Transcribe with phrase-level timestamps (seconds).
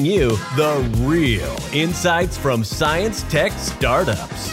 [0.00, 4.50] bringing you the real insights from science tech startups.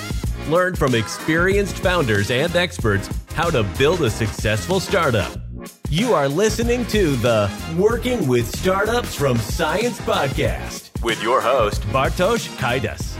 [0.49, 5.31] Learn from experienced founders and experts how to build a successful startup.
[5.89, 12.47] You are listening to the Working with Startups from Science podcast with your host, Bartosz
[12.57, 13.15] Kaidas.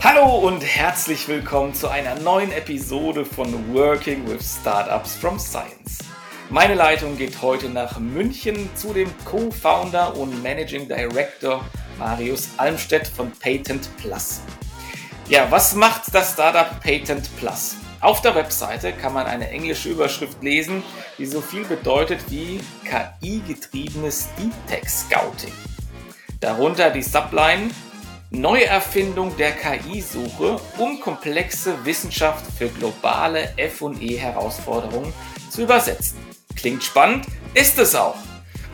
[0.00, 6.11] Hallo und herzlich willkommen zu einer neuen Episode von Working with Startups from Science.
[6.52, 11.64] Meine Leitung geht heute nach München zu dem Co-Founder und Managing Director
[11.98, 14.42] Marius Almstedt von Patent Plus.
[15.30, 17.76] Ja, was macht das Startup Patent Plus?
[18.02, 20.82] Auf der Webseite kann man eine englische Überschrift lesen,
[21.16, 25.54] die so viel bedeutet wie KI-getriebenes Deep Tech Scouting.
[26.40, 27.70] Darunter die Subline
[28.28, 35.14] Neuerfindung der KI-Suche, um komplexe Wissenschaft für globale FE-Herausforderungen
[35.48, 36.31] zu übersetzen.
[36.56, 38.16] Klingt spannend, ist es auch.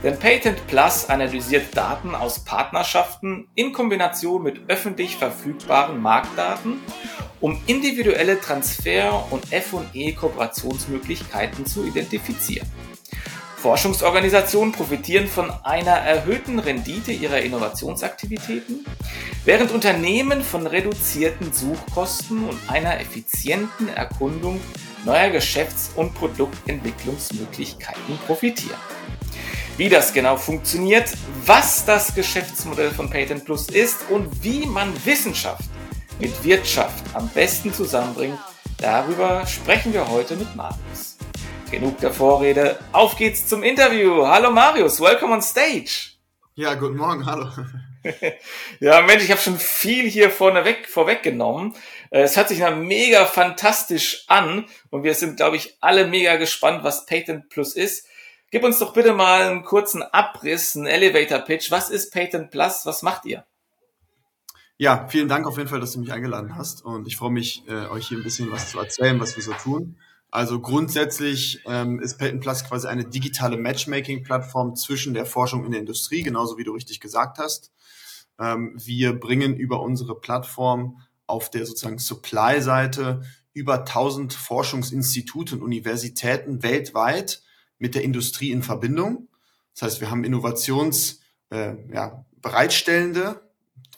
[0.02, 6.80] Denn Patent Plus analysiert Daten aus Partnerschaften in Kombination mit öffentlich verfügbaren Marktdaten,
[7.40, 12.70] um individuelle Transfer- und FE-Kooperationsmöglichkeiten zu identifizieren.
[13.56, 18.86] Forschungsorganisationen profitieren von einer erhöhten Rendite ihrer Innovationsaktivitäten,
[19.44, 24.60] während Unternehmen von reduzierten Suchkosten und einer effizienten Erkundung
[25.08, 28.78] neuer Geschäfts- und Produktentwicklungsmöglichkeiten profitieren.
[29.78, 31.08] Wie das genau funktioniert,
[31.46, 35.64] was das Geschäftsmodell von Patent Plus ist und wie man Wissenschaft
[36.20, 38.38] mit Wirtschaft am besten zusammenbringt,
[38.76, 41.16] darüber sprechen wir heute mit Marius.
[41.70, 44.26] Genug der Vorrede, auf geht's zum Interview.
[44.26, 46.18] Hallo Marius, welcome on stage.
[46.54, 47.48] Ja, guten Morgen, hallo.
[48.80, 51.74] ja, Mensch, ich habe schon viel hier vorneweg, vorweggenommen.
[52.10, 56.36] Äh, es hört sich na mega fantastisch an und wir sind, glaube ich, alle mega
[56.36, 58.06] gespannt, was Patent Plus ist.
[58.50, 61.70] Gib uns doch bitte mal einen kurzen Abriss, einen Elevator Pitch.
[61.70, 62.86] Was ist Patent Plus?
[62.86, 63.44] Was macht ihr?
[64.78, 67.64] Ja, vielen Dank auf jeden Fall, dass du mich eingeladen hast und ich freue mich,
[67.66, 69.98] äh, euch hier ein bisschen was zu erzählen, was wir so tun.
[70.30, 75.80] Also grundsätzlich ähm, ist Patent Plus quasi eine digitale Matchmaking-Plattform zwischen der Forschung in der
[75.80, 77.72] Industrie, genauso wie du richtig gesagt hast.
[78.38, 83.22] Ähm, wir bringen über unsere Plattform auf der sozusagen Supply-Seite
[83.52, 87.42] über 1000 Forschungsinstitute und Universitäten weltweit
[87.78, 89.28] mit der Industrie in Verbindung.
[89.74, 93.40] Das heißt, wir haben Innovations, äh, ja, bereitstellende,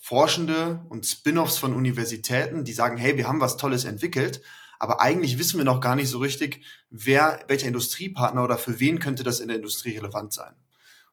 [0.00, 4.42] Forschende und Spin-offs von Universitäten, die sagen, hey, wir haben was Tolles entwickelt,
[4.78, 8.98] aber eigentlich wissen wir noch gar nicht so richtig, wer, welcher Industriepartner oder für wen
[8.98, 10.54] könnte das in der Industrie relevant sein.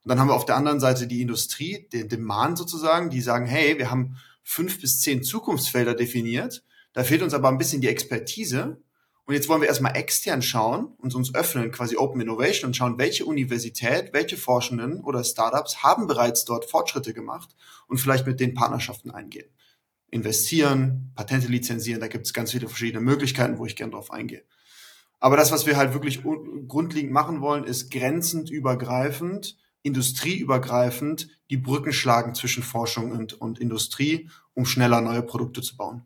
[0.04, 3.46] Und dann haben wir auf der anderen Seite die Industrie, den Demand sozusagen, die sagen,
[3.46, 4.16] hey, wir haben
[4.50, 6.64] fünf bis zehn Zukunftsfelder definiert,
[6.94, 8.82] da fehlt uns aber ein bisschen die Expertise.
[9.26, 12.98] Und jetzt wollen wir erstmal extern schauen und uns öffnen, quasi Open Innovation und schauen,
[12.98, 17.50] welche Universität, welche Forschenden oder Startups haben bereits dort Fortschritte gemacht
[17.88, 19.50] und vielleicht mit den Partnerschaften eingehen
[20.10, 24.44] investieren, Patente lizenzieren, da gibt es ganz viele verschiedene Möglichkeiten, wo ich gerne drauf eingehe.
[25.20, 31.94] Aber das, was wir halt wirklich grundlegend machen wollen, ist grenzend übergreifend, industrieübergreifend die Brücken
[31.94, 36.06] schlagen zwischen Forschung und, und Industrie, um schneller neue Produkte zu bauen.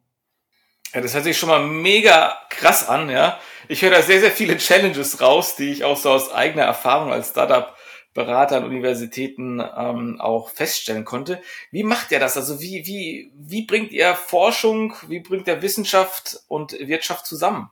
[0.93, 3.39] Ja, das hört sich schon mal mega krass an, ja.
[3.67, 7.11] Ich höre da sehr, sehr viele Challenges raus, die ich auch so aus eigener Erfahrung
[7.11, 7.75] als Startup
[8.13, 11.41] Berater an Universitäten ähm, auch feststellen konnte.
[11.71, 12.35] Wie macht ihr das?
[12.35, 17.69] Also wie, wie, wie bringt ihr Forschung, wie bringt ihr Wissenschaft und Wirtschaft zusammen?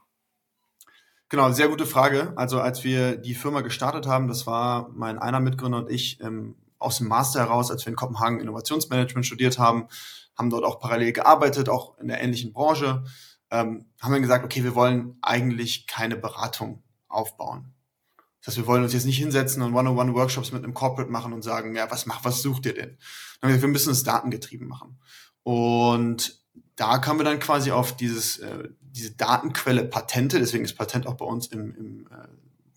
[1.30, 2.32] Genau, sehr gute Frage.
[2.34, 6.56] Also als wir die Firma gestartet haben, das war mein einer Mitgründer und ich ähm,
[6.80, 9.86] aus dem Master heraus, als wir in Kopenhagen Innovationsmanagement studiert haben,
[10.36, 13.04] haben dort auch parallel gearbeitet, auch in der ähnlichen Branche,
[13.52, 17.74] ähm, haben wir gesagt, okay, wir wollen eigentlich keine Beratung aufbauen.
[18.40, 21.42] Das heißt, wir wollen uns jetzt nicht hinsetzen und One-on-One-Workshops mit einem Corporate machen und
[21.42, 22.98] sagen, ja, was macht, was sucht ihr denn?
[23.40, 24.98] wir müssen es datengetrieben machen.
[25.44, 26.40] Und
[26.74, 31.14] da kamen wir dann quasi auf dieses, äh, diese Datenquelle Patente, deswegen ist Patent auch
[31.14, 32.28] bei uns im, im äh,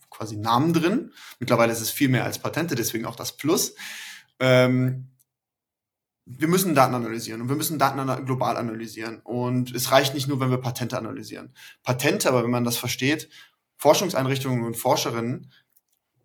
[0.10, 1.12] quasi Namen drin.
[1.40, 3.76] Mittlerweile ist es viel mehr als Patente, deswegen auch das Plus.
[4.40, 5.08] Ähm,
[6.26, 9.20] wir müssen Daten analysieren und wir müssen Daten global analysieren.
[9.24, 11.54] Und es reicht nicht nur, wenn wir Patente analysieren.
[11.84, 13.30] Patente, aber wenn man das versteht,
[13.76, 15.52] Forschungseinrichtungen und Forscherinnen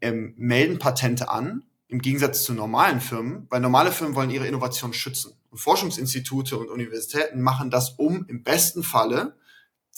[0.01, 4.93] ähm, melden Patente an, im Gegensatz zu normalen Firmen, weil normale Firmen wollen ihre Innovation
[4.93, 5.33] schützen.
[5.51, 9.37] Und Forschungsinstitute und Universitäten machen das, um im besten Falle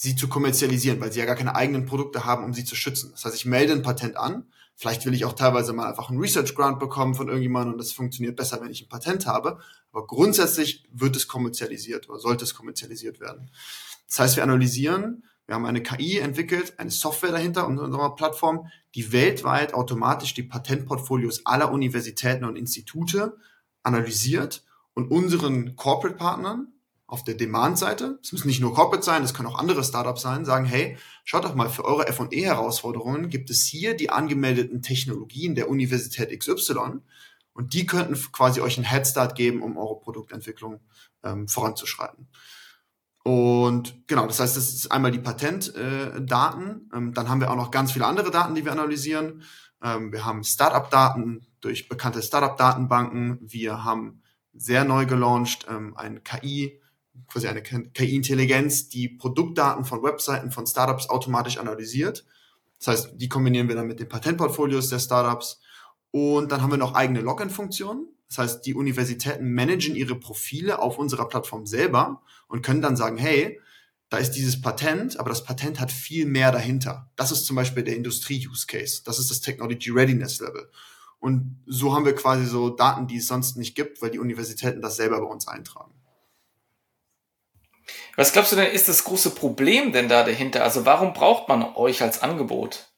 [0.01, 3.11] sie zu kommerzialisieren, weil sie ja gar keine eigenen Produkte haben, um sie zu schützen.
[3.11, 4.45] Das heißt, ich melde ein Patent an.
[4.75, 7.91] Vielleicht will ich auch teilweise mal einfach einen Research Grant bekommen von irgendjemandem und das
[7.91, 9.59] funktioniert besser, wenn ich ein Patent habe.
[9.91, 13.51] Aber grundsätzlich wird es kommerzialisiert oder sollte es kommerzialisiert werden.
[14.07, 19.11] Das heißt, wir analysieren Wir haben eine KI entwickelt, eine Software dahinter unserer Plattform, die
[19.11, 23.37] weltweit automatisch die Patentportfolios aller Universitäten und Institute
[23.83, 24.63] analysiert
[24.95, 26.73] und unseren Corporate-Partnern
[27.11, 30.45] auf der Demand-Seite, es müssen nicht nur Corporate sein, es können auch andere Startups sein,
[30.45, 35.69] sagen, hey, schaut doch mal, für eure F&E-Herausforderungen gibt es hier die angemeldeten Technologien der
[35.69, 37.01] Universität XY
[37.51, 40.79] und die könnten quasi euch einen Headstart geben, um eure Produktentwicklung
[41.21, 42.29] ähm, voranzuschreiten.
[43.23, 46.89] Und genau, das heißt, das ist einmal die Patentdaten.
[46.93, 49.43] Äh, ähm, dann haben wir auch noch ganz viele andere Daten, die wir analysieren.
[49.83, 53.37] Ähm, wir haben Startup-Daten durch bekannte Startup-Datenbanken.
[53.41, 54.23] Wir haben
[54.53, 56.80] sehr neu gelauncht ähm, ein KI,
[57.31, 62.25] quasi eine KI-Intelligenz, die Produktdaten von Webseiten von Startups automatisch analysiert.
[62.79, 65.61] Das heißt, die kombinieren wir dann mit den Patentportfolios der Startups.
[66.11, 68.07] Und dann haben wir noch eigene Login-Funktionen.
[68.27, 73.17] Das heißt, die Universitäten managen ihre Profile auf unserer Plattform selber und können dann sagen,
[73.17, 73.59] hey,
[74.09, 77.09] da ist dieses Patent, aber das Patent hat viel mehr dahinter.
[77.15, 79.03] Das ist zum Beispiel der Industrie-Use-Case.
[79.05, 80.69] Das ist das Technology Readiness Level.
[81.19, 84.81] Und so haben wir quasi so Daten, die es sonst nicht gibt, weil die Universitäten
[84.81, 85.93] das selber bei uns eintragen.
[88.15, 90.63] Was glaubst du denn, ist das große Problem denn da dahinter?
[90.63, 92.89] Also warum braucht man euch als Angebot?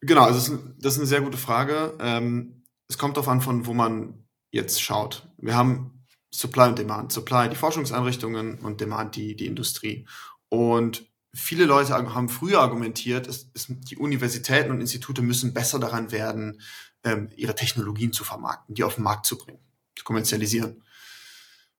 [0.00, 1.96] Genau, also das ist eine sehr gute Frage.
[2.00, 5.28] Ähm, es kommt darauf an, von wo man jetzt schaut.
[5.38, 7.12] Wir haben Supply und Demand.
[7.12, 10.06] Supply die Forschungseinrichtungen und Demand die, die Industrie.
[10.48, 16.12] Und viele Leute haben früher argumentiert, es, es, die Universitäten und Institute müssen besser daran
[16.12, 16.60] werden,
[17.02, 19.60] ähm, ihre Technologien zu vermarkten, die auf den Markt zu bringen,
[19.96, 20.82] zu kommerzialisieren.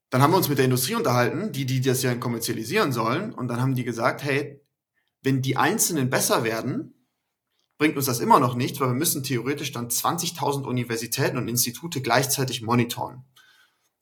[0.10, 3.34] Dann haben wir uns mit der Industrie unterhalten, die, die das ja kommerzialisieren sollen.
[3.34, 4.62] Und dann haben die gesagt, hey,
[5.22, 6.94] wenn die Einzelnen besser werden,
[7.78, 12.02] bringt uns das immer noch nicht, weil wir müssen theoretisch dann 20.000 Universitäten und Institute
[12.02, 13.25] gleichzeitig monitoren.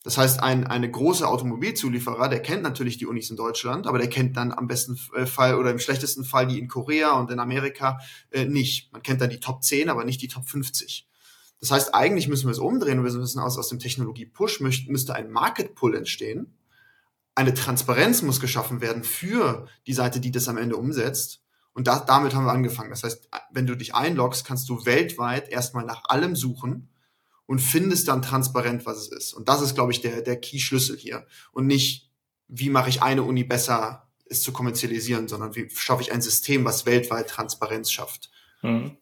[0.04, 4.10] Das heißt, ein eine große Automobilzulieferer, der kennt natürlich die Unis in Deutschland, aber der
[4.10, 7.40] kennt dann am besten äh, Fall oder im schlechtesten Fall die in Korea und in
[7.40, 8.00] Amerika
[8.30, 8.92] äh, nicht.
[8.92, 11.08] Man kennt dann die Top 10, aber nicht die Top 50.
[11.64, 15.16] Das heißt, eigentlich müssen wir es umdrehen und wir müssen aus, aus dem Technologie-Push müsste
[15.16, 16.58] ein Market-Pull entstehen.
[17.36, 21.42] Eine Transparenz muss geschaffen werden für die Seite, die das am Ende umsetzt.
[21.72, 22.90] Und da, damit haben wir angefangen.
[22.90, 26.90] Das heißt, wenn du dich einloggst, kannst du weltweit erstmal nach allem suchen
[27.46, 29.34] und findest dann transparent, was es ist.
[29.34, 31.26] Und das ist, glaube ich, der, der Key-Schlüssel hier.
[31.54, 32.12] Und nicht,
[32.50, 36.66] wie mache ich eine Uni besser, es zu kommerzialisieren, sondern wie schaffe ich ein System,
[36.66, 38.32] was weltweit Transparenz schafft.
[38.64, 38.98] Mhm.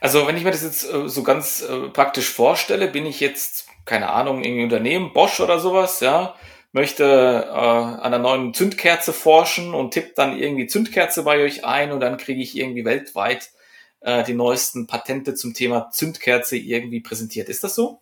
[0.00, 3.68] Also wenn ich mir das jetzt äh, so ganz äh, praktisch vorstelle, bin ich jetzt,
[3.84, 6.34] keine Ahnung, irgendwie Unternehmen, Bosch oder sowas, ja,
[6.72, 11.92] möchte äh, an einer neuen Zündkerze forschen und tippt dann irgendwie Zündkerze bei euch ein
[11.92, 13.50] und dann kriege ich irgendwie weltweit
[14.00, 17.48] äh, die neuesten Patente zum Thema Zündkerze irgendwie präsentiert.
[17.48, 18.00] Ist das so?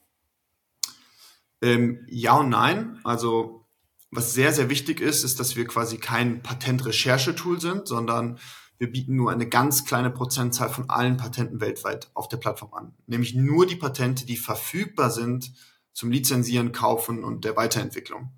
[1.60, 3.00] Ähm, ja und nein.
[3.02, 3.64] Also
[4.10, 8.38] was sehr, sehr wichtig ist, ist, dass wir quasi kein Patentrecherchetool sind, sondern
[8.78, 12.94] wir bieten nur eine ganz kleine Prozentzahl von allen Patenten weltweit auf der Plattform an.
[13.06, 15.52] Nämlich nur die Patente, die verfügbar sind
[15.92, 18.30] zum Lizenzieren, Kaufen und der Weiterentwicklung.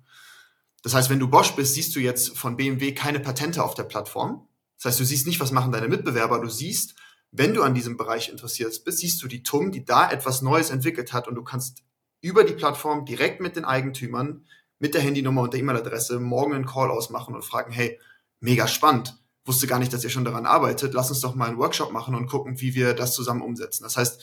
[0.81, 3.83] Das heißt, wenn du Bosch bist, siehst du jetzt von BMW keine Patente auf der
[3.83, 4.47] Plattform.
[4.77, 6.39] Das heißt, du siehst nicht, was machen deine Mitbewerber.
[6.39, 6.95] Du siehst,
[7.31, 10.71] wenn du an diesem Bereich interessiert bist, siehst du die TUM, die da etwas Neues
[10.71, 11.83] entwickelt hat und du kannst
[12.19, 14.45] über die Plattform direkt mit den Eigentümern,
[14.79, 17.99] mit der Handynummer und der E-Mail-Adresse morgen einen Call ausmachen und fragen, hey,
[18.39, 20.93] mega spannend wusste gar nicht, dass ihr schon daran arbeitet.
[20.93, 23.83] Lass uns doch mal einen Workshop machen und gucken, wie wir das zusammen umsetzen.
[23.83, 24.21] Das heißt,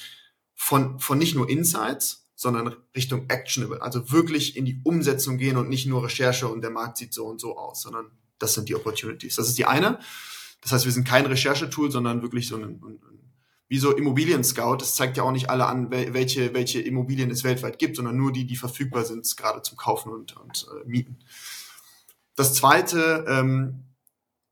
[0.54, 3.82] von, von nicht nur Insights, sondern Richtung Actionable.
[3.82, 7.26] Also wirklich in die Umsetzung gehen und nicht nur Recherche und der Markt sieht so
[7.26, 9.36] und so aus, sondern das sind die Opportunities.
[9.36, 9.98] Das ist die eine.
[10.60, 13.00] Das heißt, wir sind kein Recherchetool, sondern wirklich so ein, ein
[13.68, 14.78] wie so Immobilien Scout.
[14.78, 18.32] Das zeigt ja auch nicht alle an, welche, welche Immobilien es weltweit gibt, sondern nur
[18.32, 21.18] die, die verfügbar sind, gerade zum Kaufen und, und äh, Mieten.
[22.34, 23.84] Das zweite, ähm,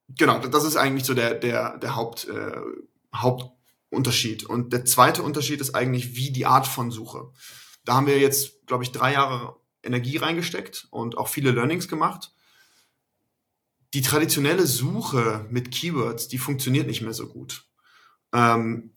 [0.09, 2.61] genau, das ist eigentlich so der, der, der Haupt, äh,
[3.15, 4.45] Hauptunterschied.
[4.45, 7.31] Und der zweite Unterschied ist eigentlich, wie die Art von Suche.
[7.85, 12.33] Da haben wir jetzt, glaube ich, drei Jahre Energie reingesteckt und auch viele Learnings gemacht.
[13.95, 17.67] Die traditionelle Suche mit Keywords, die funktioniert nicht mehr so gut.
[18.33, 18.93] Ähm,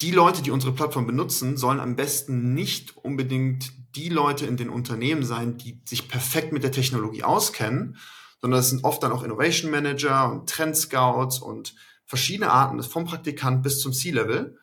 [0.00, 4.70] die Leute, die unsere Plattform benutzen, sollen am besten nicht unbedingt die Leute in den
[4.70, 7.96] Unternehmen sein, die sich perfekt mit der Technologie auskennen,
[8.40, 13.04] sondern es sind oft dann auch Innovation Manager und Trend Scouts und verschiedene Arten, vom
[13.04, 14.56] Praktikant bis zum C-Level,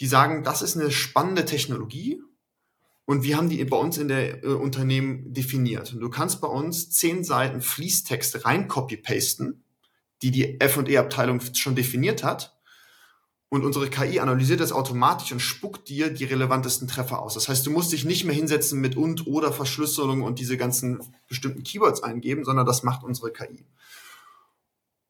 [0.00, 2.22] die sagen, das ist eine spannende Technologie
[3.04, 5.92] und wir haben die bei uns in der äh, Unternehmen definiert.
[5.92, 9.64] Und du kannst bei uns zehn Seiten Fließtext rein copy-pasten,
[10.22, 12.59] die die F&E-Abteilung schon definiert hat
[13.50, 17.34] und unsere KI analysiert das automatisch und spuckt dir die relevantesten Treffer aus.
[17.34, 21.00] Das heißt, du musst dich nicht mehr hinsetzen mit und oder Verschlüsselung und diese ganzen
[21.26, 23.66] bestimmten Keywords eingeben, sondern das macht unsere KI.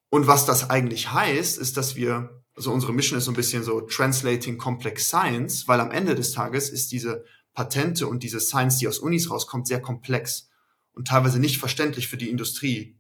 [0.09, 3.63] Und was das eigentlich heißt, ist, dass wir, also unsere Mission ist so ein bisschen
[3.63, 8.79] so Translating Complex Science, weil am Ende des Tages ist diese Patente und diese Science,
[8.79, 10.49] die aus Unis rauskommt, sehr komplex
[10.95, 12.97] und teilweise nicht verständlich für die Industrie,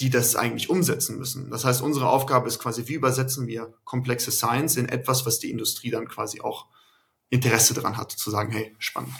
[0.00, 1.50] die das eigentlich umsetzen müssen.
[1.50, 5.50] Das heißt, unsere Aufgabe ist quasi, wie übersetzen wir komplexe Science in etwas, was die
[5.50, 6.66] Industrie dann quasi auch
[7.30, 9.12] Interesse daran hat, zu sagen, hey, spannend.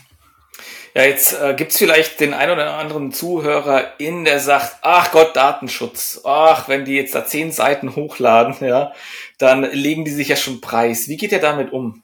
[0.95, 5.13] Ja, jetzt äh, gibt es vielleicht den einen oder anderen Zuhörer in, der sagt, ach
[5.13, 8.93] Gott, Datenschutz, ach, wenn die jetzt da zehn Seiten hochladen, ja,
[9.39, 11.09] dann legen die sich ja schon preis.
[11.09, 12.03] Wie geht ihr damit um?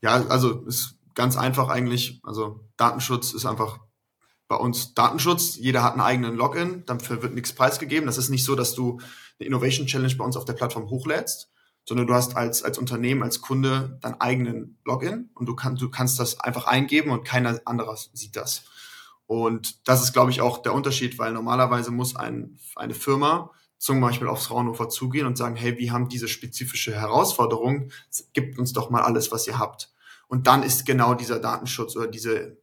[0.00, 3.78] Ja, also ist ganz einfach eigentlich, also Datenschutz ist einfach
[4.48, 5.56] bei uns Datenschutz.
[5.56, 8.06] Jeder hat einen eigenen Login, dafür wird nichts preisgegeben.
[8.06, 9.00] Das ist nicht so, dass du
[9.38, 11.50] eine Innovation Challenge bei uns auf der Plattform hochlädst,
[11.84, 15.90] sondern du hast als, als Unternehmen, als Kunde deinen eigenen Login und du, kann, du
[15.90, 18.64] kannst das einfach eingeben und keiner anderer sieht das.
[19.26, 24.00] Und das ist, glaube ich, auch der Unterschied, weil normalerweise muss ein, eine Firma zum
[24.00, 27.90] Beispiel aufs Fraunhofer zugehen und sagen, hey, wir haben diese spezifische Herausforderung,
[28.32, 29.92] gibt uns doch mal alles, was ihr habt.
[30.26, 32.56] Und dann ist genau dieser Datenschutz oder diese,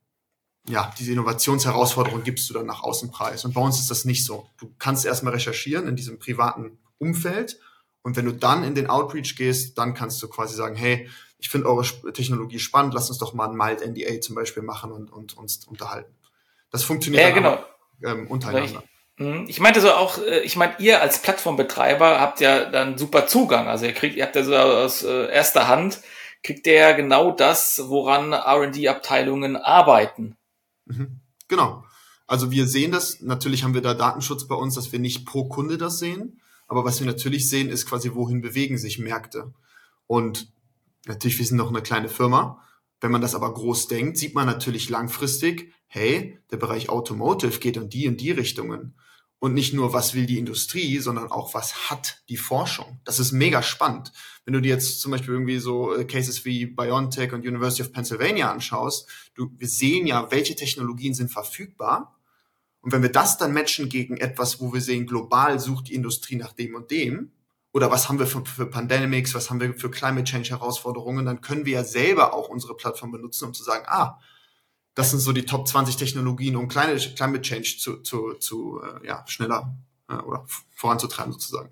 [0.68, 3.46] ja, diese Innovationsherausforderung gibst du dann nach außen preis.
[3.46, 4.48] Und bei uns ist das nicht so.
[4.58, 7.60] Du kannst erstmal recherchieren in diesem privaten Umfeld
[8.04, 11.50] und wenn du dann in den Outreach gehst, dann kannst du quasi sagen, hey, ich
[11.50, 15.12] finde eure Technologie spannend, lass uns doch mal ein Mild NDA zum Beispiel machen und,
[15.12, 16.14] und uns unterhalten.
[16.72, 17.54] Das funktioniert ja, genau.
[17.54, 17.66] auch,
[18.04, 18.84] ähm, untereinander.
[19.18, 19.46] Mhm.
[19.48, 23.68] Ich meinte so auch, äh, ich meine, ihr als Plattformbetreiber habt ja dann super Zugang.
[23.68, 26.02] Also ihr kriegt, ihr habt ja so aus äh, erster Hand,
[26.44, 30.38] kriegt ihr ja genau das, woran R&D-Abteilungen arbeiten.
[30.92, 31.20] Mhm.
[31.48, 31.84] Genau.
[32.28, 35.50] Also wir sehen das, natürlich haben wir da Datenschutz bei uns, dass wir nicht pro
[35.50, 39.54] Kunde das sehen, aber was wir natürlich sehen, ist quasi, wohin bewegen sich Märkte.
[40.08, 40.54] Und
[41.06, 42.64] natürlich, wir sind noch eine kleine Firma.
[43.02, 47.76] Wenn man das aber groß denkt, sieht man natürlich langfristig, hey, der Bereich Automotive geht
[47.76, 48.96] in die und die Richtungen.
[49.42, 53.00] Und nicht nur, was will die Industrie, sondern auch, was hat die Forschung.
[53.06, 54.14] Das ist mega spannend.
[54.46, 57.92] Wenn du dir jetzt zum Beispiel irgendwie so äh, Cases wie BioNTech und University of
[57.92, 62.16] Pennsylvania anschaust, du, wir sehen ja, welche Technologien sind verfügbar
[62.82, 66.36] und wenn wir das dann matchen gegen etwas, wo wir sehen, global sucht die Industrie
[66.36, 67.32] nach dem und dem,
[67.74, 71.42] oder was haben wir für, für Pandemics, was haben wir für Climate Change Herausforderungen, dann
[71.42, 74.20] können wir ja selber auch unsere Plattform benutzen, um zu sagen, ah,
[74.96, 79.08] das sind so die Top 20 Technologien, um Climate, Climate Change zu, zu, zu äh,
[79.08, 79.74] ja, schneller
[80.10, 80.46] äh, oder
[80.76, 81.72] voranzutreiben sozusagen.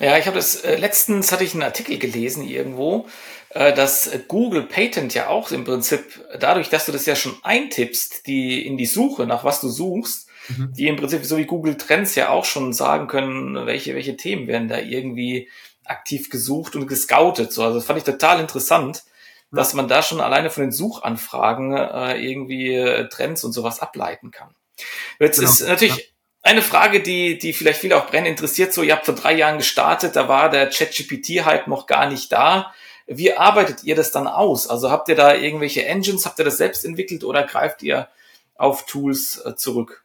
[0.00, 3.06] Ja, ich habe das äh, letztens hatte ich einen Artikel gelesen irgendwo,
[3.50, 6.02] äh, dass Google Patent ja auch im Prinzip
[6.38, 10.28] dadurch, dass du das ja schon eintippst, die in die Suche nach was du suchst,
[10.48, 10.72] mhm.
[10.76, 14.48] die im Prinzip so wie Google Trends ja auch schon sagen können, welche welche Themen
[14.48, 15.48] werden da irgendwie
[15.84, 17.52] aktiv gesucht und gescoutet.
[17.52, 19.04] So, also das fand ich total interessant.
[19.54, 24.30] Dass man da schon alleine von den Suchanfragen äh, irgendwie äh, Trends und sowas ableiten
[24.30, 24.54] kann.
[25.18, 25.50] Jetzt genau.
[25.50, 26.04] ist natürlich ja
[26.44, 29.56] eine Frage, die, die vielleicht viele auch brennend interessiert, so, ihr habt vor drei Jahren
[29.56, 32.72] gestartet, da war der ChatGPT-Hype noch gar nicht da.
[33.06, 34.68] Wie arbeitet ihr das dann aus?
[34.68, 38.08] Also habt ihr da irgendwelche Engines, habt ihr das selbst entwickelt oder greift ihr
[38.56, 40.04] auf Tools äh, zurück?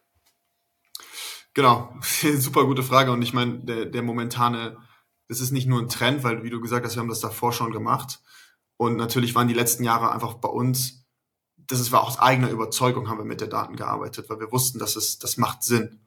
[1.53, 1.93] Genau,
[2.37, 3.11] super gute Frage.
[3.11, 4.77] Und ich meine, der, der momentane,
[5.27, 7.51] das ist nicht nur ein Trend, weil, wie du gesagt hast, wir haben das davor
[7.51, 8.19] schon gemacht.
[8.79, 11.05] Und natürlich waren die letzten Jahre einfach bei uns,
[11.57, 14.79] das ist war aus eigener Überzeugung, haben wir mit der Daten gearbeitet, weil wir wussten,
[14.79, 15.99] dass es, das macht Sinn.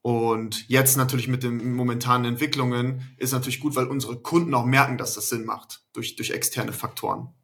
[0.00, 4.96] Und jetzt natürlich mit den momentanen Entwicklungen ist natürlich gut, weil unsere Kunden auch merken,
[4.96, 7.34] dass das Sinn macht durch, durch externe Faktoren.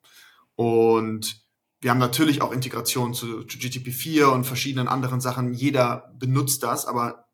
[0.55, 1.45] Und
[1.83, 5.53] wir haben natürlich auch Integration zu, zu GTP4 und verschiedenen anderen Sachen.
[5.53, 7.29] Jeder benutzt das, aber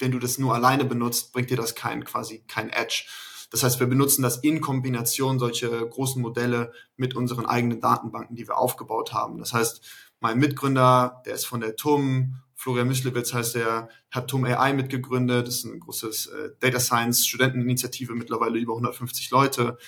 [0.00, 3.04] wenn du das nur alleine benutzt, bringt dir das kein, quasi kein Edge.
[3.50, 8.46] Das heißt, wir benutzen das in Kombination solche großen Modelle mit unseren eigenen Datenbanken, die
[8.46, 9.38] wir aufgebaut haben.
[9.38, 9.80] Das heißt,
[10.20, 15.46] mein Mitgründer, der ist von der TUM Florian Mislewitz heißt er, hat TUM AI mitgegründet.
[15.46, 19.78] Das ist ein großes äh, Data Science Studenteninitiative, mittlerweile über 150 Leute.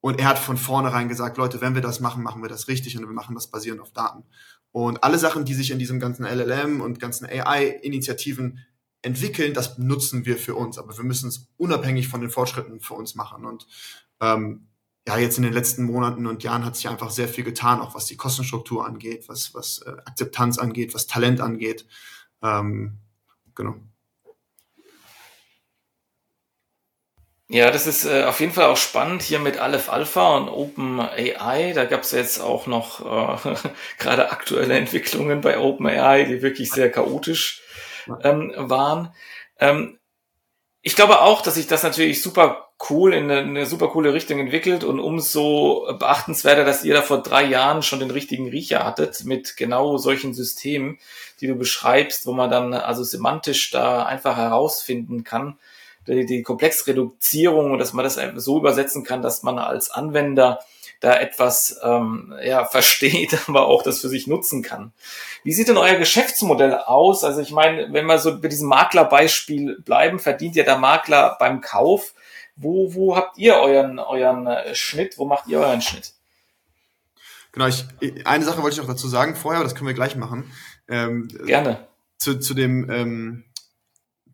[0.00, 2.96] Und er hat von vornherein gesagt, Leute, wenn wir das machen, machen wir das richtig
[2.96, 4.22] und wir machen das basierend auf Daten.
[4.70, 8.60] Und alle Sachen, die sich in diesem ganzen LLM und ganzen AI-Initiativen
[9.02, 10.78] entwickeln, das nutzen wir für uns.
[10.78, 13.44] Aber wir müssen es unabhängig von den Fortschritten für uns machen.
[13.44, 13.66] Und
[14.20, 14.68] ähm,
[15.06, 17.94] ja, jetzt in den letzten Monaten und Jahren hat sich einfach sehr viel getan, auch
[17.94, 21.86] was die Kostenstruktur angeht, was, was äh, Akzeptanz angeht, was Talent angeht.
[22.42, 22.98] Ähm,
[23.54, 23.74] genau.
[27.48, 31.72] Ja, das ist äh, auf jeden Fall auch spannend hier mit Aleph Alpha und OpenAI.
[31.74, 33.54] Da gab es jetzt auch noch äh,
[33.98, 37.60] gerade aktuelle Entwicklungen bei OpenAI, die wirklich sehr chaotisch
[38.22, 39.14] ähm, waren.
[39.58, 39.98] Ähm,
[40.84, 44.40] Ich glaube auch, dass sich das natürlich super cool in eine, eine, super coole Richtung
[44.40, 49.24] entwickelt und umso beachtenswerter, dass ihr da vor drei Jahren schon den richtigen Riecher hattet
[49.24, 50.98] mit genau solchen Systemen,
[51.40, 55.56] die du beschreibst, wo man dann also semantisch da einfach herausfinden kann,
[56.08, 60.58] die, die Komplexreduzierung und dass man das so übersetzen kann, dass man als Anwender
[61.02, 64.92] da etwas ähm, ja, versteht, aber auch das für sich nutzen kann.
[65.44, 67.24] Wie sieht denn euer Geschäftsmodell aus?
[67.24, 71.60] Also ich meine, wenn wir so bei diesem Maklerbeispiel bleiben, verdient ja der Makler beim
[71.60, 72.14] Kauf.
[72.54, 75.18] Wo, wo habt ihr euren, euren äh, Schnitt?
[75.18, 76.12] Wo macht ihr euren Schnitt?
[77.50, 77.84] Genau, ich,
[78.24, 80.50] eine Sache wollte ich noch dazu sagen vorher, aber das können wir gleich machen.
[80.88, 81.88] Ähm, Gerne.
[82.18, 83.44] Zu, zu dem ähm,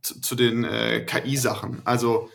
[0.03, 1.83] zu, zu den äh, KI-Sachen.
[1.85, 2.31] Also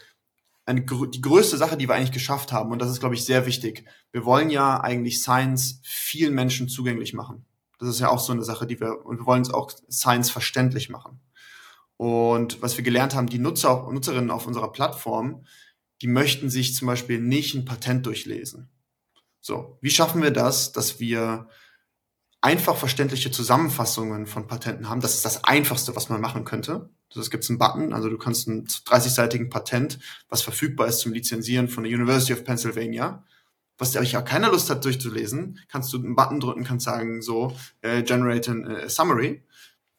[0.65, 3.45] eine, die größte Sache, die wir eigentlich geschafft haben, und das ist, glaube ich, sehr
[3.45, 3.85] wichtig.
[4.11, 7.45] Wir wollen ja eigentlich Science vielen Menschen zugänglich machen.
[7.79, 10.29] Das ist ja auch so eine Sache, die wir, und wir wollen es auch Science
[10.29, 11.19] verständlich machen.
[11.97, 15.45] Und was wir gelernt haben, die Nutzer und Nutzerinnen auf unserer Plattform,
[16.01, 18.69] die möchten sich zum Beispiel nicht ein Patent durchlesen.
[19.41, 21.47] So, wie schaffen wir das, dass wir
[22.41, 25.01] einfach verständliche Zusammenfassungen von Patenten haben?
[25.01, 26.89] Das ist das Einfachste, was man machen könnte.
[27.15, 31.67] Es gibt einen Button, also du kannst einen 30-seitigen Patent, was verfügbar ist zum Lizenzieren
[31.67, 33.23] von der University of Pennsylvania,
[33.77, 37.55] was euch ja keiner Lust hat durchzulesen, kannst du einen Button drücken, kannst sagen, so,
[37.81, 39.43] äh, generate a äh, summary.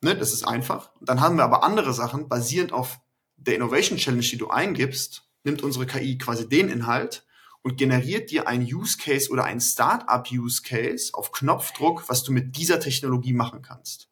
[0.00, 0.90] Ne, das ist einfach.
[1.00, 3.00] Dann haben wir aber andere Sachen, basierend auf
[3.36, 7.26] der Innovation Challenge, die du eingibst, nimmt unsere KI quasi den Inhalt
[7.62, 12.32] und generiert dir ein Use Case oder ein Startup Use Case auf Knopfdruck, was du
[12.32, 14.10] mit dieser Technologie machen kannst.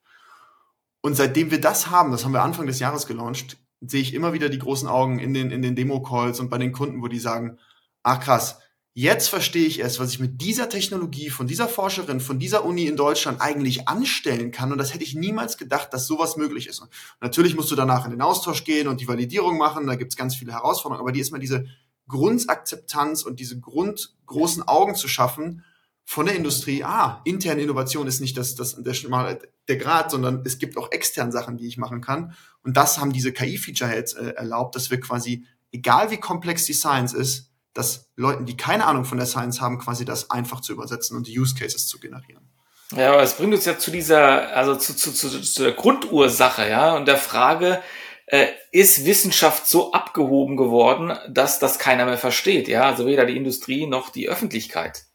[1.05, 4.31] Und seitdem wir das haben, das haben wir Anfang des Jahres gelauncht, sehe ich immer
[4.31, 7.19] wieder die großen Augen in den, in den Demo-Calls und bei den Kunden, wo die
[7.19, 7.57] sagen,
[8.03, 8.59] ach krass,
[8.93, 12.85] jetzt verstehe ich es, was ich mit dieser Technologie von dieser Forscherin, von dieser Uni
[12.85, 14.71] in Deutschland eigentlich anstellen kann.
[14.71, 16.79] Und das hätte ich niemals gedacht, dass sowas möglich ist.
[16.79, 20.13] Und natürlich musst du danach in den Austausch gehen und die Validierung machen, da gibt
[20.13, 21.65] es ganz viele Herausforderungen, aber die ist mal diese
[22.07, 25.65] Grundakzeptanz und diese grundgroßen Augen zu schaffen,
[26.05, 30.59] von der Industrie, ah, interne Innovation ist nicht das, das, der, der Grad, sondern es
[30.59, 32.35] gibt auch externe Sachen, die ich machen kann.
[32.63, 36.73] Und das haben diese KI-Feature jetzt äh, erlaubt, dass wir quasi, egal wie komplex die
[36.73, 40.73] Science ist, dass Leuten, die keine Ahnung von der Science haben, quasi das einfach zu
[40.73, 42.49] übersetzen und die Use Cases zu generieren.
[42.95, 46.69] Ja, aber es bringt uns ja zu dieser, also zu, zu, zu, zu der Grundursache,
[46.69, 47.81] ja, und der Frage,
[48.27, 53.37] äh, ist Wissenschaft so abgehoben geworden, dass das keiner mehr versteht, ja, also weder die
[53.37, 55.05] Industrie noch die Öffentlichkeit.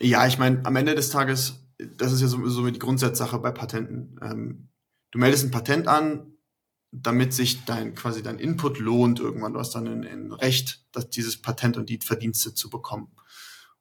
[0.00, 3.50] Ja, ich meine, am Ende des Tages, das ist ja so, so die Grundsatzsache bei
[3.50, 4.18] Patenten.
[4.22, 4.68] Ähm,
[5.10, 6.38] du meldest ein Patent an,
[6.90, 9.52] damit sich dein quasi dein Input lohnt irgendwann.
[9.52, 13.10] Du hast dann ein, ein Recht, dass dieses Patent und die Verdienste zu bekommen.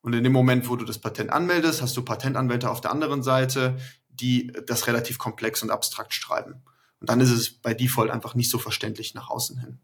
[0.02, 3.24] Und in dem Moment, wo du das Patent anmeldest, hast du Patentanwälte auf der anderen
[3.24, 3.78] Seite,
[4.10, 6.64] die das relativ komplex und abstrakt schreiben.
[7.00, 9.80] Und dann ist es bei Default einfach nicht so verständlich nach außen hin.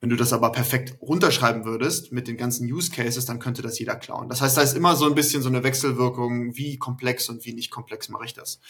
[0.00, 3.78] Wenn du das aber perfekt runterschreiben würdest mit den ganzen Use Cases, dann könnte das
[3.78, 4.28] jeder klauen.
[4.28, 7.52] Das heißt, da ist immer so ein bisschen so eine Wechselwirkung, wie komplex und wie
[7.52, 8.60] nicht komplex mache ich das.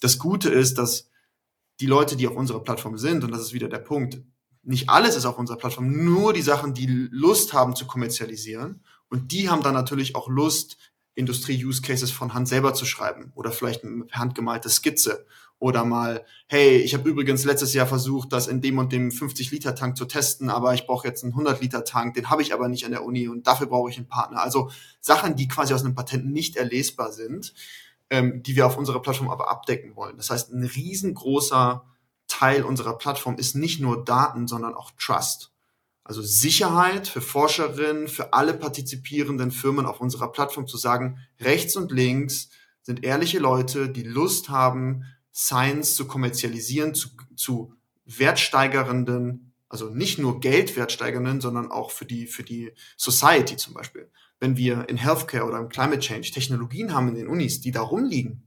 [0.00, 1.08] Das Gute ist, dass
[1.78, 4.20] die Leute, die auf unserer Plattform sind, und das ist wieder der Punkt,
[4.62, 8.82] nicht alles ist auf unserer Plattform, nur die Sachen, die Lust haben zu kommerzialisieren.
[9.08, 10.76] Und die haben dann natürlich auch Lust,
[11.14, 15.26] Industrie-Use-Cases von Hand selber zu schreiben oder vielleicht eine handgemalte Skizze
[15.58, 19.96] oder mal, hey, ich habe übrigens letztes Jahr versucht, das in dem und dem 50-Liter-Tank
[19.96, 23.04] zu testen, aber ich brauche jetzt einen 100-Liter-Tank, den habe ich aber nicht an der
[23.04, 24.42] Uni und dafür brauche ich einen Partner.
[24.42, 27.54] Also Sachen, die quasi aus einem Patent nicht erlesbar sind,
[28.10, 30.16] ähm, die wir auf unserer Plattform aber abdecken wollen.
[30.16, 31.84] Das heißt, ein riesengroßer
[32.28, 35.52] Teil unserer Plattform ist nicht nur Daten, sondern auch Trust.
[36.04, 41.90] Also Sicherheit für Forscherinnen, für alle partizipierenden Firmen auf unserer Plattform zu sagen, rechts und
[41.90, 42.50] links
[42.82, 45.04] sind ehrliche Leute, die Lust haben,
[45.36, 47.74] Science zu kommerzialisieren, zu, zu
[48.06, 54.10] wertsteigernden, also nicht nur geldwertsteigernden, sondern auch für die, für die Society zum Beispiel.
[54.40, 57.82] Wenn wir in Healthcare oder im Climate Change Technologien haben in den Unis, die da
[57.82, 58.46] rumliegen,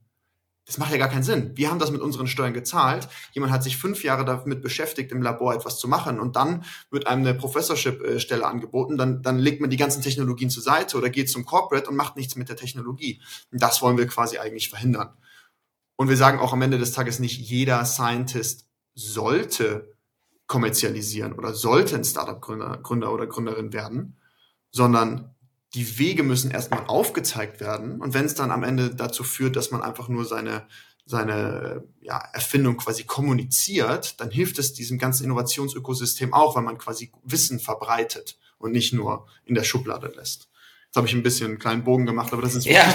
[0.66, 1.52] das macht ja gar keinen Sinn.
[1.56, 3.08] Wir haben das mit unseren Steuern gezahlt.
[3.34, 7.08] Jemand hat sich fünf Jahre damit beschäftigt, im Labor etwas zu machen und dann wird
[7.08, 8.98] einem eine Professorship-Stelle angeboten.
[8.98, 12.16] Dann, dann legt man die ganzen Technologien zur Seite oder geht zum Corporate und macht
[12.16, 13.20] nichts mit der Technologie.
[13.52, 15.14] Und das wollen wir quasi eigentlich verhindern.
[16.00, 19.98] Und wir sagen auch am Ende des Tages nicht, jeder Scientist sollte
[20.48, 24.16] kommerzialisieren oder sollte ein Startup-Gründer Gründer oder Gründerin werden,
[24.72, 25.36] sondern
[25.74, 28.00] die Wege müssen erstmal aufgezeigt werden.
[28.00, 30.68] Und wenn es dann am Ende dazu führt, dass man einfach nur seine,
[31.06, 37.12] seine ja, Erfindung quasi kommuniziert, dann hilft es diesem ganzen Innovationsökosystem auch, weil man quasi
[37.24, 40.48] Wissen verbreitet und nicht nur in der Schublade lässt.
[40.86, 42.88] Jetzt habe ich ein bisschen einen kleinen Bogen gemacht, aber das ist ja.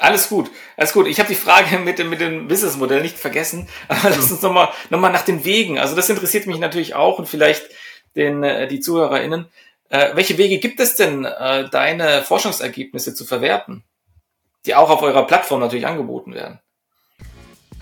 [0.00, 1.08] Alles gut, alles gut.
[1.08, 4.68] Ich habe die Frage mit dem, mit dem Businessmodell nicht vergessen, aber lass uns nochmal
[4.90, 5.78] noch mal nach den Wegen.
[5.78, 7.68] Also das interessiert mich natürlich auch und vielleicht
[8.14, 9.46] den, äh, die ZuhörerInnen.
[9.90, 13.82] Äh, welche Wege gibt es denn, äh, deine Forschungsergebnisse zu verwerten,
[14.66, 16.60] die auch auf eurer Plattform natürlich angeboten werden?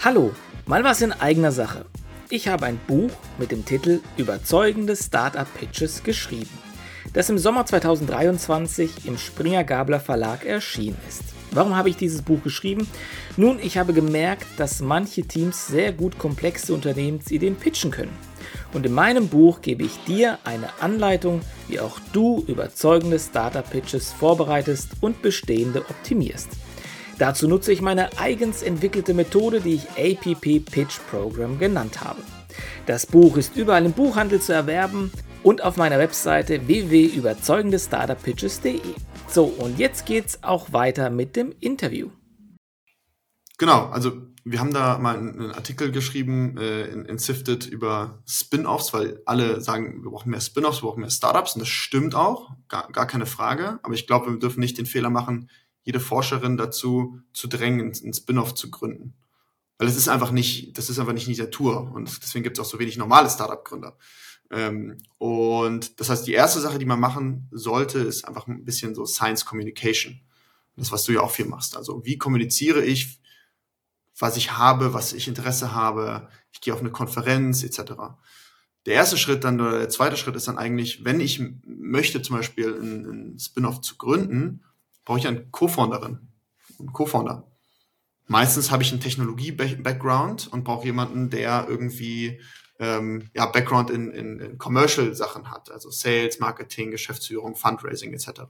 [0.03, 1.85] Hallo, mal was in eigener Sache.
[2.31, 6.59] Ich habe ein Buch mit dem Titel Überzeugende Startup Pitches geschrieben,
[7.13, 11.36] das im Sommer 2023 im Springer Gabler Verlag erschienen ist.
[11.57, 12.87] Warum habe ich dieses Buch geschrieben?
[13.39, 18.13] Nun, ich habe gemerkt, dass manche Teams sehr gut komplexe Unternehmensideen pitchen können.
[18.75, 24.91] Und in meinem Buch gebe ich dir eine Anleitung, wie auch du überzeugende Startup-Pitches vorbereitest
[25.01, 26.51] und bestehende optimierst.
[27.19, 32.21] Dazu nutze ich meine eigens entwickelte Methode, die ich APP Pitch Program genannt habe.
[32.85, 35.11] Das Buch ist überall im Buchhandel zu erwerben
[35.43, 38.81] und auf meiner Webseite www.überzeugendestartuppitches.de.
[39.29, 42.11] So, und jetzt geht's auch weiter mit dem Interview.
[43.59, 44.13] Genau, also
[44.45, 49.61] wir haben da mal einen Artikel geschrieben äh, in, in Sifted über Spin-offs, weil alle
[49.61, 53.07] sagen, wir brauchen mehr Spin-offs, wir brauchen mehr Startups und das stimmt auch, gar, gar
[53.07, 53.81] keine Frage.
[53.83, 55.51] Aber ich glaube, wir dürfen nicht den Fehler machen,
[55.83, 59.15] jede Forscherin dazu zu drängen, einen Spin-off zu gründen.
[59.79, 62.65] Weil es ist einfach nicht, das ist einfach nicht die Natur und deswegen gibt es
[62.65, 63.97] auch so wenig normale Startup-Gründer.
[64.51, 68.95] Ähm, und das heißt, die erste Sache, die man machen sollte, ist einfach ein bisschen
[68.95, 70.21] so Science Communication.
[70.77, 71.77] Das, was du ja auch viel machst.
[71.77, 73.19] Also wie kommuniziere ich,
[74.19, 77.93] was ich habe, was ich Interesse habe, ich gehe auf eine Konferenz etc.
[78.85, 82.37] Der erste Schritt dann, oder der zweite Schritt ist dann eigentlich, wenn ich möchte zum
[82.37, 84.63] Beispiel einen Spin-off zu gründen,
[85.05, 86.19] brauche ich einen Co-Founderin,
[86.79, 87.51] einen Co-Founder.
[88.27, 92.41] Meistens habe ich einen Technologie-Background und brauche jemanden, der irgendwie
[92.79, 98.43] ähm, ja, Background in, in, in Commercial-Sachen hat, also Sales, Marketing, Geschäftsführung, Fundraising etc.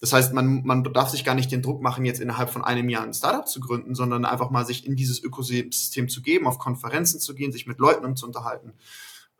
[0.00, 2.88] Das heißt, man, man darf sich gar nicht den Druck machen, jetzt innerhalb von einem
[2.88, 6.58] Jahr ein Startup zu gründen, sondern einfach mal sich in dieses Ökosystem zu geben, auf
[6.58, 8.72] Konferenzen zu gehen, sich mit Leuten zu unterhalten.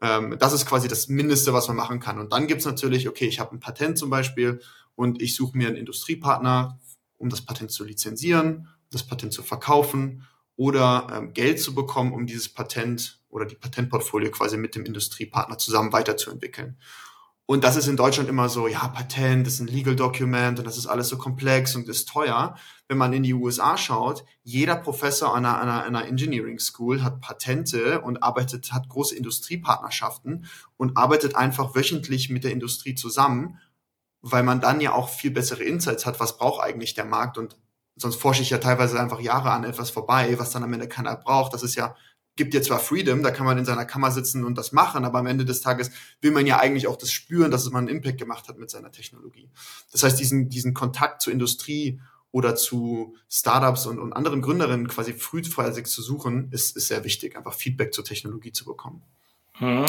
[0.00, 2.18] Ähm, das ist quasi das Mindeste, was man machen kann.
[2.18, 4.60] Und dann gibt's natürlich, okay, ich habe ein Patent zum Beispiel
[4.94, 6.78] und ich suche mir einen Industriepartner,
[7.18, 12.26] um das Patent zu lizenzieren, das Patent zu verkaufen oder ähm, Geld zu bekommen, um
[12.26, 16.76] dieses Patent oder die Patentportfolio quasi mit dem Industriepartner zusammen weiterzuentwickeln.
[17.46, 20.78] Und das ist in Deutschland immer so, ja, Patent ist ein Legal Document und das
[20.78, 22.56] ist alles so komplex und ist teuer.
[22.88, 27.20] Wenn man in die USA schaut, jeder Professor an einer, einer, einer Engineering School hat
[27.20, 33.58] Patente und arbeitet, hat große Industriepartnerschaften und arbeitet einfach wöchentlich mit der Industrie zusammen,
[34.20, 37.56] weil man dann ja auch viel bessere Insights hat, was braucht eigentlich der Markt und
[37.96, 41.16] sonst forsche ich ja teilweise einfach Jahre an etwas vorbei, was dann am Ende keiner
[41.16, 41.52] braucht.
[41.52, 41.94] Das ist ja
[42.36, 45.18] gibt dir zwar Freedom, da kann man in seiner Kammer sitzen und das machen, aber
[45.18, 45.90] am Ende des Tages
[46.20, 48.90] will man ja eigentlich auch das spüren, dass man einen Impact gemacht hat mit seiner
[48.90, 49.50] Technologie.
[49.90, 55.12] Das heißt, diesen, diesen Kontakt zur Industrie oder zu Startups und, und anderen Gründerinnen quasi
[55.12, 59.02] frühzeitig zu suchen, ist, ist sehr wichtig, einfach Feedback zur Technologie zu bekommen.
[59.58, 59.84] Hm.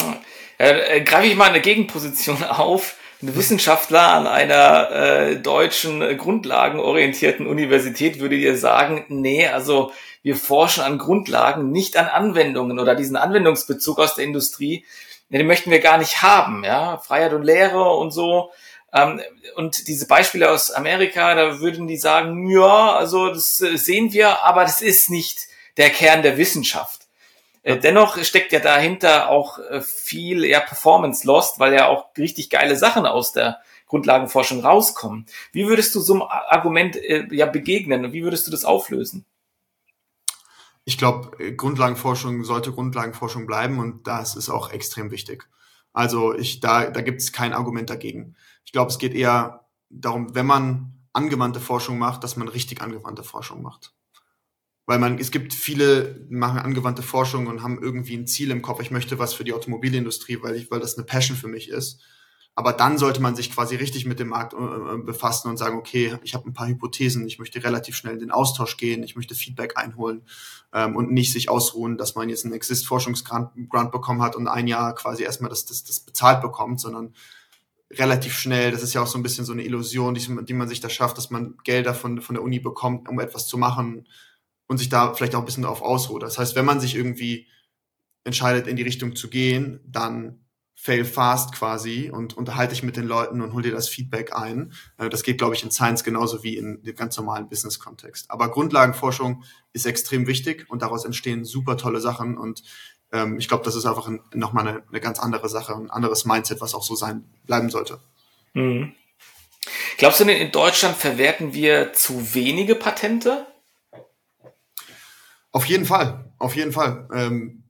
[0.58, 2.98] Äh, greife ich mal eine Gegenposition auf.
[3.24, 10.36] Ein Wissenschaftler an einer äh, deutschen äh, grundlagenorientierten Universität würde dir sagen, nee, also wir
[10.36, 14.84] forschen an Grundlagen, nicht an Anwendungen oder diesen Anwendungsbezug aus der Industrie,
[15.30, 18.50] den möchten wir gar nicht haben, ja, Freiheit und Lehre und so.
[18.92, 19.22] Ähm,
[19.56, 24.44] und diese Beispiele aus Amerika, da würden die sagen, ja, also das äh, sehen wir,
[24.44, 27.03] aber das ist nicht der Kern der Wissenschaft.
[27.64, 32.48] Äh, dennoch steckt ja dahinter auch äh, viel ja, Performance Lost, weil ja auch richtig
[32.48, 35.26] geile Sachen aus der Grundlagenforschung rauskommen.
[35.52, 36.96] Wie würdest du so einem Argument
[37.30, 38.12] ja begegnen?
[38.12, 39.26] Wie würdest du das auflösen?
[40.84, 45.48] ich glaube, äh, Grundlagenforschung sollte Grundlagenforschung bleiben und das ist auch extrem wichtig.
[45.92, 48.36] Also ich, da, da gibt es kein Argument dagegen.
[48.64, 53.22] Ich glaube, es geht eher darum, wenn man angewandte Forschung macht, dass man richtig angewandte
[53.22, 53.94] Forschung macht.
[54.86, 58.80] Weil man, es gibt viele, machen angewandte Forschung und haben irgendwie ein Ziel im Kopf.
[58.82, 62.00] Ich möchte was für die Automobilindustrie, weil ich, weil das eine Passion für mich ist.
[62.56, 65.76] Aber dann sollte man sich quasi richtig mit dem Markt äh, äh, befassen und sagen,
[65.76, 69.16] okay, ich habe ein paar Hypothesen, ich möchte relativ schnell in den Austausch gehen, ich
[69.16, 70.22] möchte Feedback einholen
[70.72, 74.94] ähm, und nicht sich ausruhen, dass man jetzt einen Exist-Forschungsgrant bekommen hat und ein Jahr
[74.94, 77.14] quasi erstmal das, das, das bezahlt bekommt, sondern
[77.90, 80.68] relativ schnell, das ist ja auch so ein bisschen so eine Illusion, die, die man
[80.68, 84.06] sich da schafft, dass man Gelder von, von der Uni bekommt, um etwas zu machen
[84.66, 86.22] und sich da vielleicht auch ein bisschen darauf ausruht.
[86.22, 87.46] Das heißt, wenn man sich irgendwie
[88.24, 90.40] entscheidet, in die Richtung zu gehen, dann
[90.74, 94.72] fail fast quasi und unterhalte dich mit den Leuten und hol dir das Feedback ein.
[94.98, 98.30] Äh, das geht, glaube ich, in Science genauso wie in dem ganz normalen Business-Kontext.
[98.30, 102.62] Aber Grundlagenforschung ist extrem wichtig und daraus entstehen super tolle Sachen und
[103.12, 106.24] ähm, ich glaube, das ist einfach ein, nochmal eine, eine ganz andere Sache, ein anderes
[106.24, 108.00] Mindset, was auch so sein bleiben sollte.
[108.52, 108.92] Mhm.
[109.96, 113.46] Glaubst du denn, in Deutschland verwerten wir zu wenige Patente?
[115.54, 117.08] Auf jeden Fall, auf jeden Fall.
[117.14, 117.62] Ähm,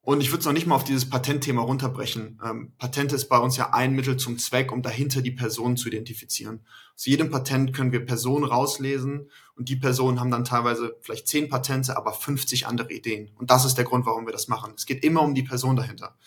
[0.00, 2.40] und ich würde es noch nicht mal auf dieses Patentthema runterbrechen.
[2.44, 5.86] Ähm, Patente ist bei uns ja ein Mittel zum Zweck, um dahinter die Personen zu
[5.86, 6.66] identifizieren.
[6.96, 11.48] Aus jedem Patent können wir Personen rauslesen und die Personen haben dann teilweise vielleicht zehn
[11.48, 13.30] Patente, aber 50 andere Ideen.
[13.36, 14.72] Und das ist der Grund, warum wir das machen.
[14.74, 16.18] Es geht immer um die Person dahinter.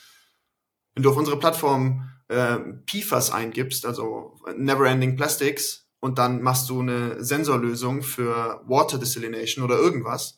[0.94, 6.80] Wenn du auf unsere Plattform äh, PFAS eingibst, also Neverending Plastics, und dann machst du
[6.80, 10.38] eine Sensorlösung für Water Desalination oder irgendwas,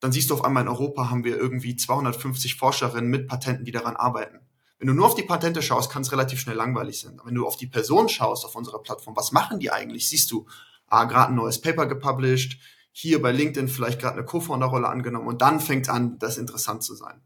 [0.00, 3.72] dann siehst du auf einmal in Europa haben wir irgendwie 250 Forscherinnen mit Patenten, die
[3.72, 4.40] daran arbeiten.
[4.78, 7.20] Wenn du nur auf die Patente schaust, kann es relativ schnell langweilig sein.
[7.24, 10.08] Wenn du auf die Person schaust auf unserer Plattform, was machen die eigentlich?
[10.08, 10.46] Siehst du,
[10.86, 12.60] ah, gerade ein neues Paper gepublished,
[12.92, 16.94] hier bei LinkedIn vielleicht gerade eine Co-Founder-Rolle angenommen und dann fängt an, das interessant zu
[16.94, 17.20] sein.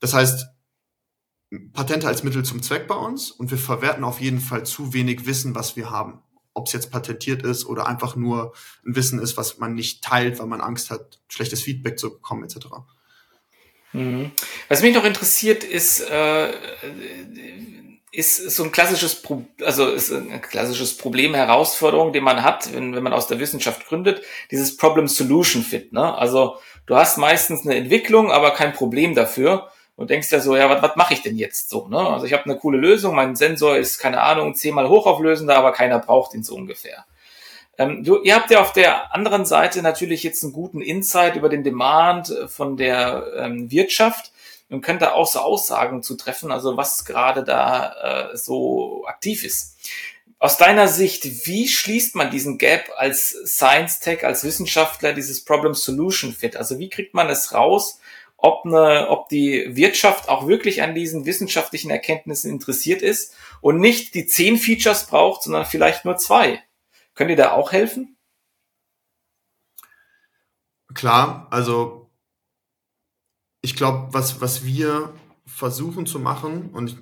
[0.00, 0.46] Das heißt,
[1.72, 5.26] Patente als Mittel zum Zweck bei uns und wir verwerten auf jeden Fall zu wenig
[5.26, 6.22] Wissen, was wir haben
[6.56, 10.38] ob es jetzt patentiert ist oder einfach nur ein Wissen ist, was man nicht teilt,
[10.38, 12.68] weil man Angst hat, schlechtes Feedback zu bekommen, etc.
[13.92, 14.32] Mhm.
[14.68, 16.54] Was mich noch interessiert, ist, äh,
[18.10, 22.94] ist so ein klassisches, Pro also ist ein klassisches Problem, Herausforderung, den man hat, wenn,
[22.94, 25.92] wenn man aus der Wissenschaft gründet, dieses Problem-Solution-Fit.
[25.92, 26.16] Ne?
[26.16, 30.68] Also du hast meistens eine Entwicklung, aber kein Problem dafür und denkst ja so, ja,
[30.68, 31.88] was, was mache ich denn jetzt so?
[31.88, 31.98] Ne?
[31.98, 35.98] Also ich habe eine coole Lösung, mein Sensor ist, keine Ahnung, zehnmal hochauflösender, aber keiner
[35.98, 37.04] braucht ihn so ungefähr.
[37.78, 41.48] Ähm, du, ihr habt ja auf der anderen Seite natürlich jetzt einen guten Insight über
[41.48, 44.32] den Demand äh, von der ähm, Wirtschaft
[44.68, 49.44] und könnt da auch so Aussagen zu treffen, also was gerade da äh, so aktiv
[49.44, 49.76] ist.
[50.38, 55.72] Aus deiner Sicht, wie schließt man diesen Gap als Science Tech, als Wissenschaftler, dieses Problem
[55.72, 56.56] Solution Fit?
[56.56, 58.00] Also wie kriegt man es raus,
[58.36, 64.14] ob, eine, ob die Wirtschaft auch wirklich an diesen wissenschaftlichen Erkenntnissen interessiert ist und nicht
[64.14, 66.62] die zehn Features braucht, sondern vielleicht nur zwei.
[67.14, 68.16] Könnt ihr da auch helfen?
[70.94, 72.10] Klar, also
[73.62, 75.14] ich glaube, was, was wir
[75.46, 76.96] versuchen zu machen, und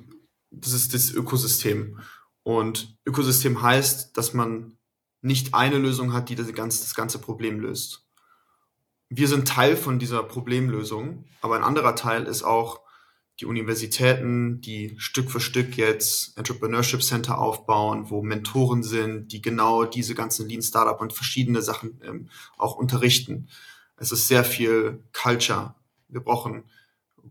[0.51, 2.01] das ist das Ökosystem.
[2.43, 4.79] Und Ökosystem heißt, dass man
[5.21, 8.04] nicht eine Lösung hat, die das ganze, das ganze Problem löst
[9.17, 12.81] wir sind Teil von dieser Problemlösung, aber ein anderer Teil ist auch
[13.41, 19.85] die Universitäten, die Stück für Stück jetzt Entrepreneurship Center aufbauen, wo Mentoren sind, die genau
[19.85, 23.49] diese ganzen Lean Startup und verschiedene Sachen ähm, auch unterrichten.
[23.97, 25.75] Es ist sehr viel Culture.
[26.09, 26.65] Wir brauchen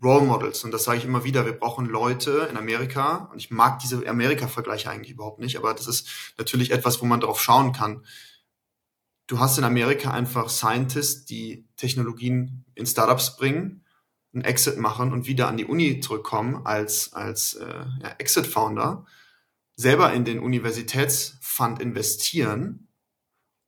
[0.03, 1.45] Role Models und das sage ich immer wieder.
[1.45, 5.87] Wir brauchen Leute in Amerika und ich mag diese Amerika-Vergleiche eigentlich überhaupt nicht, aber das
[5.87, 8.03] ist natürlich etwas, wo man drauf schauen kann
[9.27, 13.83] du hast in Amerika einfach Scientists, die Technologien in Startups bringen,
[14.33, 19.05] einen Exit machen und wieder an die Uni zurückkommen als, als äh, ja, Exit-Founder,
[19.75, 22.87] selber in den Universitätsfund investieren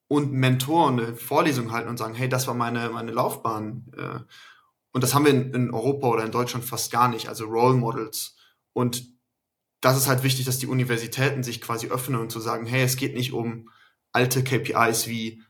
[0.08, 3.92] und Mentoren eine Vorlesung halten und sagen, hey, das war meine, meine Laufbahn.
[3.98, 4.20] Äh,
[4.92, 7.76] und das haben wir in, in Europa oder in Deutschland fast gar nicht, also Role
[7.76, 8.36] Models.
[8.74, 9.08] Und
[9.82, 12.98] das ist halt wichtig, dass die Universitäten sich quasi öffnen und zu sagen, hey, es
[12.98, 13.70] geht nicht um
[14.16, 15.44] alte KPIs wie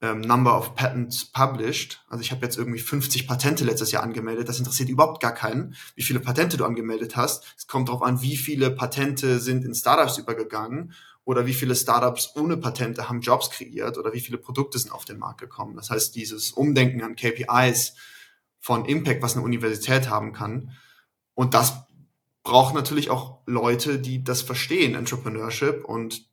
[0.00, 2.04] ähm, Number of Patents published.
[2.08, 4.48] Also ich habe jetzt irgendwie 50 Patente letztes Jahr angemeldet.
[4.48, 7.54] Das interessiert überhaupt gar keinen, wie viele Patente du angemeldet hast.
[7.56, 10.92] Es kommt darauf an, wie viele Patente sind in Startups übergegangen
[11.24, 15.04] oder wie viele Startups ohne Patente haben Jobs kreiert oder wie viele Produkte sind auf
[15.04, 15.76] den Markt gekommen.
[15.76, 17.94] Das heißt, dieses Umdenken an KPIs
[18.58, 20.72] von Impact, was eine Universität haben kann.
[21.34, 21.74] Und das
[22.42, 26.31] braucht natürlich auch Leute, die das verstehen, Entrepreneurship und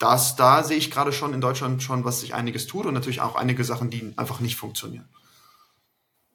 [0.00, 3.20] das, da sehe ich gerade schon in Deutschland schon, was sich einiges tut und natürlich
[3.20, 5.08] auch einige Sachen, die einfach nicht funktionieren.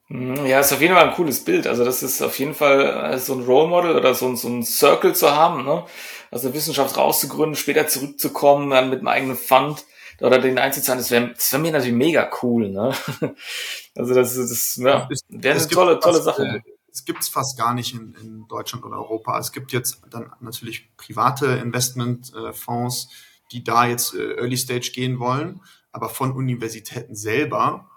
[0.08, 1.66] Mhm, ja, ist auf jeden Fall ein cooles Bild.
[1.66, 4.48] Also das ist auf jeden Fall äh, so ein Role Model oder so ein, so
[4.48, 5.84] ein Circle zu haben, ne?
[6.30, 9.84] Also Wissenschaft rauszugründen, später zurückzukommen, dann mit einem eigenen Fund
[10.20, 12.94] oder den einzuzahlen, das wäre das wär mir natürlich mega cool, ne?
[13.96, 16.42] Also das, das ja, wäre eine tolle, tolle Sache.
[16.42, 19.38] Äh, es gibt es fast gar nicht in, in Deutschland oder Europa.
[19.38, 25.18] Es gibt jetzt dann natürlich private Investmentfonds, äh, die da jetzt äh, Early Stage gehen
[25.18, 25.60] wollen,
[25.92, 27.88] aber von Universitäten selber.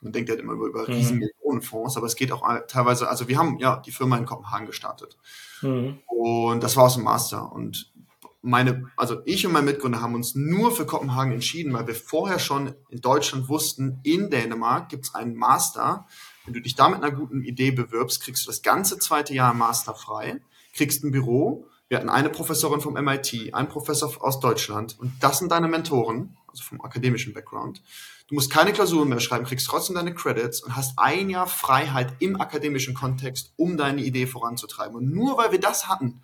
[0.00, 0.94] Man denkt ja immer über, über mhm.
[0.94, 4.66] riesen Millionenfonds, aber es geht auch teilweise, also wir haben ja die Firma in Kopenhagen
[4.66, 5.16] gestartet.
[5.62, 5.98] Mhm.
[6.06, 7.52] Und das war aus dem Master.
[7.52, 7.92] Und
[8.40, 12.38] meine, also ich und mein Mitgründer haben uns nur für Kopenhagen entschieden, weil wir vorher
[12.38, 16.06] schon in Deutschland wussten, in Dänemark gibt es einen Master.
[16.44, 19.54] Wenn du dich da mit einer guten Idee bewirbst, kriegst du das ganze zweite Jahr
[19.54, 20.40] Master frei,
[20.74, 25.38] kriegst ein Büro wir hatten eine Professorin vom MIT, einen Professor aus Deutschland und das
[25.38, 27.82] sind deine Mentoren, also vom akademischen Background.
[28.28, 32.12] Du musst keine Klausuren mehr schreiben, kriegst trotzdem deine Credits und hast ein Jahr Freiheit
[32.18, 34.96] im akademischen Kontext, um deine Idee voranzutreiben.
[34.96, 36.22] Und nur weil wir das hatten,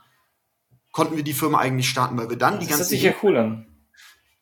[0.92, 2.83] konnten wir die Firma eigentlich starten, weil wir dann die ganze.
[2.83, 3.66] Das hört sich ja cool an.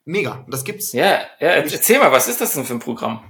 [0.04, 0.92] Mega, das gibt's.
[0.92, 3.22] Ja, ja, erzähl mal, was ist das denn für ein Programm?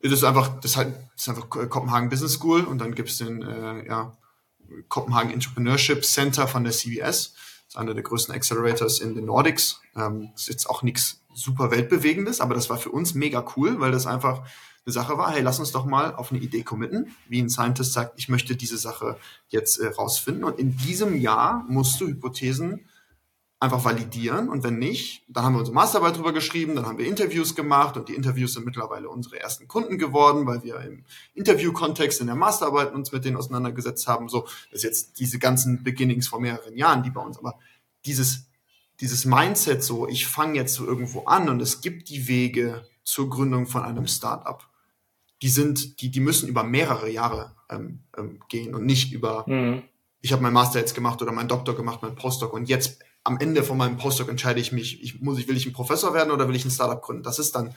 [0.00, 3.18] Das ist einfach, das ist halt, das ist einfach Kopenhagen Business School und dann gibt's
[3.18, 4.16] den äh, ja,
[4.88, 7.32] Kopenhagen Entrepreneurship Center von der CBS.
[7.32, 7.34] Das
[7.68, 9.80] ist einer der größten Accelerators in den Nordics.
[9.96, 13.92] Ähm, ist jetzt auch nichts super weltbewegendes, aber das war für uns mega cool, weil
[13.92, 14.46] das einfach
[14.84, 17.92] eine Sache war, hey, lass uns doch mal auf eine Idee committen, wie ein Scientist
[17.92, 19.16] sagt, ich möchte diese Sache
[19.48, 20.44] jetzt äh, rausfinden.
[20.44, 22.88] Und in diesem Jahr musst du Hypothesen
[23.62, 27.06] einfach validieren und wenn nicht, dann haben wir unsere Masterarbeit drüber geschrieben, dann haben wir
[27.06, 32.20] Interviews gemacht und die Interviews sind mittlerweile unsere ersten Kunden geworden, weil wir im Interviewkontext
[32.20, 34.28] in der Masterarbeit uns mit denen auseinandergesetzt haben.
[34.28, 37.56] So, das ist jetzt diese ganzen Beginnings vor mehreren Jahren, die bei uns, aber
[38.04, 38.48] dieses,
[38.98, 43.30] dieses Mindset so, ich fange jetzt so irgendwo an und es gibt die Wege zur
[43.30, 44.66] Gründung von einem Startup.
[45.40, 49.84] Die sind, die, die müssen über mehrere Jahre ähm, ähm, gehen und nicht über, mhm.
[50.20, 53.38] ich habe meinen Master jetzt gemacht oder meinen Doktor gemacht, meinen Postdoc und jetzt am
[53.38, 56.48] Ende von meinem Postdoc entscheide ich mich, ich, muss will ich ein Professor werden oder
[56.48, 57.22] will ich ein Startup gründen?
[57.22, 57.74] Das ist dann,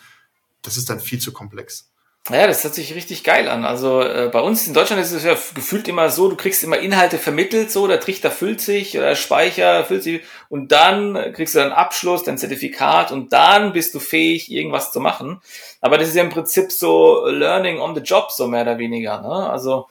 [0.61, 1.91] das ist dann viel zu komplex.
[2.31, 3.65] Ja, das hört sich richtig geil an.
[3.65, 6.79] Also äh, bei uns in Deutschland ist es ja gefühlt immer so, du kriegst immer
[6.79, 11.53] Inhalte vermittelt, so der Trichter füllt sich oder der Speicher füllt sich und dann kriegst
[11.53, 15.39] du deinen Abschluss, dein Zertifikat und dann bist du fähig, irgendwas zu machen.
[15.81, 19.21] Aber das ist ja im Prinzip so Learning on the Job, so mehr oder weniger.
[19.21, 19.47] Ne?
[19.47, 19.87] Also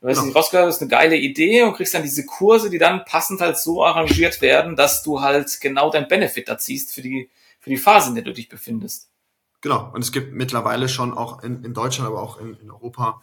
[0.00, 0.32] du genau.
[0.32, 3.84] rausgehört hast, eine geile Idee und kriegst dann diese Kurse, die dann passend halt so
[3.84, 8.10] arrangiert werden, dass du halt genau dein Benefit da ziehst für die, für die Phase,
[8.10, 9.08] in der du dich befindest.
[9.60, 9.90] Genau.
[9.92, 13.20] Und es gibt mittlerweile schon auch in, in Deutschland, aber auch in, in Europa,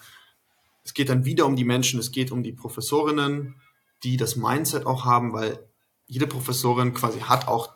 [0.84, 3.56] es geht dann wieder um die Menschen, es geht um die Professorinnen,
[4.04, 5.60] die das Mindset auch haben, weil
[6.08, 7.74] jede Professorin quasi hat auch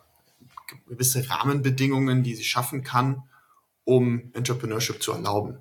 [0.86, 3.22] gewisse Rahmenbedingungen, die sie schaffen kann,
[3.84, 5.58] um Entrepreneurship zu erlauben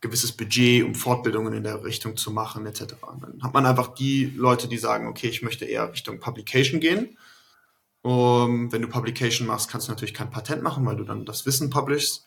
[0.00, 2.94] gewisses Budget, um Fortbildungen in der Richtung zu machen, etc.
[3.20, 7.16] Dann hat man einfach die Leute, die sagen, okay, ich möchte eher Richtung Publication gehen.
[8.02, 11.44] Um, wenn du Publication machst, kannst du natürlich kein Patent machen, weil du dann das
[11.44, 12.24] Wissen publishst.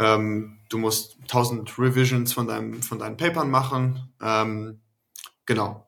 [0.00, 4.12] Ähm, du musst 1000 Revisions von, deinem, von deinen Papern machen.
[4.20, 4.80] Ähm,
[5.46, 5.86] genau.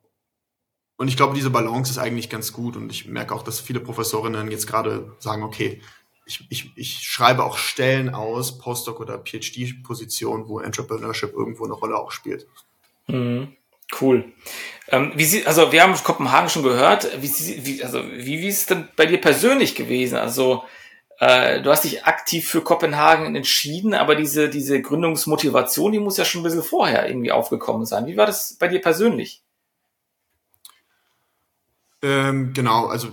[0.97, 2.77] Und ich glaube, diese Balance ist eigentlich ganz gut.
[2.77, 5.83] Und ich merke auch, dass viele Professorinnen jetzt gerade sagen, okay,
[6.27, 11.97] ich, ich, ich schreibe auch Stellen aus, Postdoc oder PhD-Position, wo Entrepreneurship irgendwo eine Rolle
[11.97, 12.47] auch spielt.
[13.07, 13.57] Mhm.
[14.01, 14.33] Cool.
[14.89, 17.09] Ähm, wie sie, also wir haben Kopenhagen schon gehört.
[17.23, 17.31] Wie,
[17.65, 20.19] wie, also wie, wie ist es denn bei dir persönlich gewesen?
[20.19, 20.65] Also
[21.21, 26.25] äh, du hast dich aktiv für Kopenhagen entschieden, aber diese, diese Gründungsmotivation, die muss ja
[26.25, 28.07] schon ein bisschen vorher irgendwie aufgekommen sein.
[28.07, 29.45] Wie war das bei dir persönlich?
[32.03, 33.09] Ähm, genau, also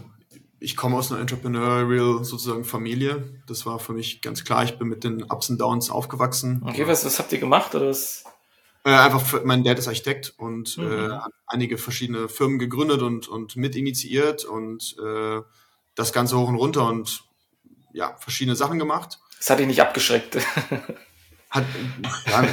[0.63, 3.23] ich komme aus einer entrepreneurial sozusagen Familie.
[3.47, 4.63] Das war für mich ganz klar.
[4.63, 6.63] Ich bin mit den Ups und Downs aufgewachsen.
[6.65, 8.23] Okay, was, was habt ihr gemacht oder was?
[8.86, 10.91] Äh, einfach, für, mein Dad ist Architekt und mhm.
[10.91, 15.41] äh, hat einige verschiedene Firmen gegründet und, und mit initiiert und äh,
[15.95, 17.26] das Ganze hoch und runter und
[17.91, 19.19] ja, verschiedene Sachen gemacht.
[19.38, 20.38] Das hat ihn nicht abgeschreckt.
[21.49, 21.65] hat,
[22.30, 22.47] ja,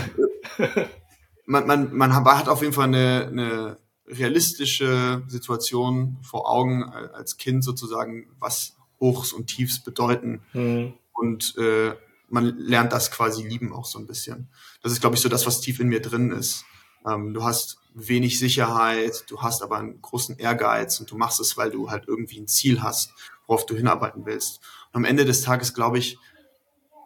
[1.47, 3.77] man, man, man hat auf jeden Fall eine, eine
[4.11, 10.43] realistische Situation vor Augen als Kind sozusagen, was Hochs und Tiefs bedeuten.
[10.53, 10.95] Mhm.
[11.13, 11.95] Und äh,
[12.29, 14.49] man lernt das quasi lieben auch so ein bisschen.
[14.83, 16.65] Das ist, glaube ich, so das, was tief in mir drin ist.
[17.07, 21.57] Ähm, du hast wenig Sicherheit, du hast aber einen großen Ehrgeiz und du machst es,
[21.57, 23.13] weil du halt irgendwie ein Ziel hast,
[23.47, 24.61] worauf du hinarbeiten willst.
[24.93, 26.19] Und am Ende des Tages, glaube ich,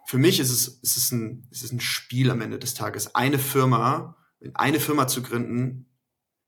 [0.07, 3.15] für mich ist es, ist es, ein, ist es ein Spiel am Ende des Tages.
[3.15, 4.17] Eine Firma,
[4.53, 5.87] eine Firma zu gründen,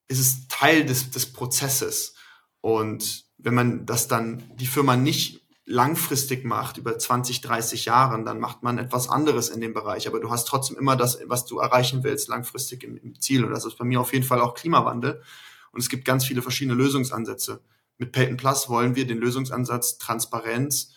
[0.09, 2.15] ist es Teil des, des Prozesses.
[2.61, 8.39] Und wenn man das dann, die Firma nicht langfristig macht, über 20, 30 Jahren, dann
[8.39, 10.07] macht man etwas anderes in dem Bereich.
[10.07, 13.45] Aber du hast trotzdem immer das, was du erreichen willst, langfristig im, im Ziel.
[13.45, 15.23] Und das ist bei mir auf jeden Fall auch Klimawandel.
[15.73, 17.61] Und es gibt ganz viele verschiedene Lösungsansätze.
[17.99, 20.93] Mit Payton Plus wollen wir den Lösungsansatz Transparenz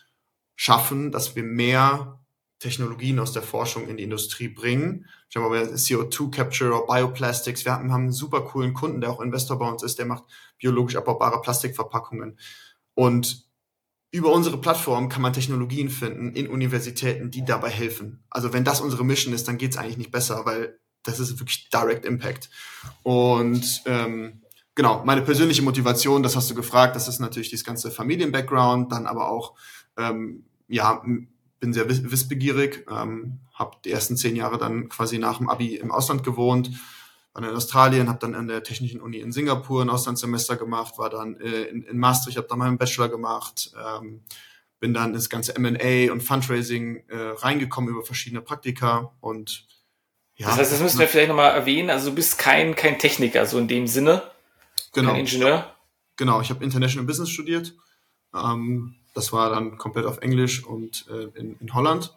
[0.55, 2.19] schaffen, dass wir mehr
[2.59, 5.07] Technologien aus der Forschung in die Industrie bringen.
[5.29, 7.63] Ich habe aber CO2 Capture oder Bioplastics.
[7.63, 10.23] Wir haben einen super coolen Kunden, der auch Investor bei uns ist, der macht
[10.57, 12.39] biologisch abbaubare Plastikverpackungen.
[12.95, 13.47] Und
[14.11, 18.23] über unsere Plattform kann man Technologien finden in Universitäten, die dabei helfen.
[18.31, 21.39] Also wenn das unsere Mission ist, dann geht es eigentlich nicht besser, weil das ist
[21.39, 22.49] wirklich Direct Impact.
[23.03, 24.41] Und ähm,
[24.73, 29.05] genau, meine persönliche Motivation, das hast du gefragt, das ist natürlich das ganze Familien-Background, dann
[29.05, 29.55] aber auch
[29.95, 31.03] ähm, ja
[31.59, 35.91] bin sehr wissbegierig, ähm, habe die ersten zehn Jahre dann quasi nach dem Abi im
[35.91, 36.71] Ausland gewohnt,
[37.33, 40.97] war dann in Australien, habe dann an der Technischen Uni in Singapur ein Auslandssemester gemacht,
[40.97, 44.21] war dann äh, in, in Maastricht, habe dann meinen Bachelor gemacht, ähm,
[44.79, 49.67] bin dann ins ganze M&A und Fundraising äh, reingekommen über verschiedene Praktika und
[50.35, 50.47] ja.
[50.47, 53.57] Das heißt, das müssen wir vielleicht nochmal erwähnen, also du bist kein, kein Techniker, so
[53.57, 54.23] in dem Sinne,
[54.93, 55.11] genau.
[55.11, 55.75] kein Ingenieur.
[56.15, 57.75] Genau, ich habe International Business studiert,
[58.33, 62.13] ähm, das war dann komplett auf Englisch und äh, in, in Holland.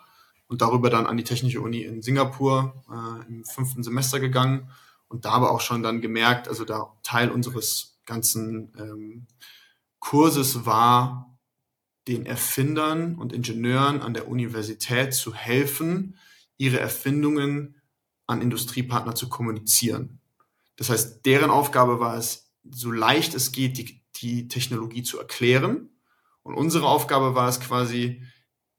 [0.49, 4.70] und darüber dann an die Technische Uni in Singapur äh, im fünften Semester gegangen
[5.09, 9.26] und da aber auch schon dann gemerkt, also da Teil unseres ganzen ähm,
[9.99, 11.38] Kurses war,
[12.09, 16.18] den Erfindern und Ingenieuren an der Universität zu helfen,
[16.57, 17.76] ihre Erfindungen
[18.26, 20.20] an Industriepartner zu kommunizieren.
[20.76, 25.90] Das heißt, deren Aufgabe war es, so leicht es geht, die, die Technologie zu erklären.
[26.43, 28.22] Und unsere Aufgabe war es quasi,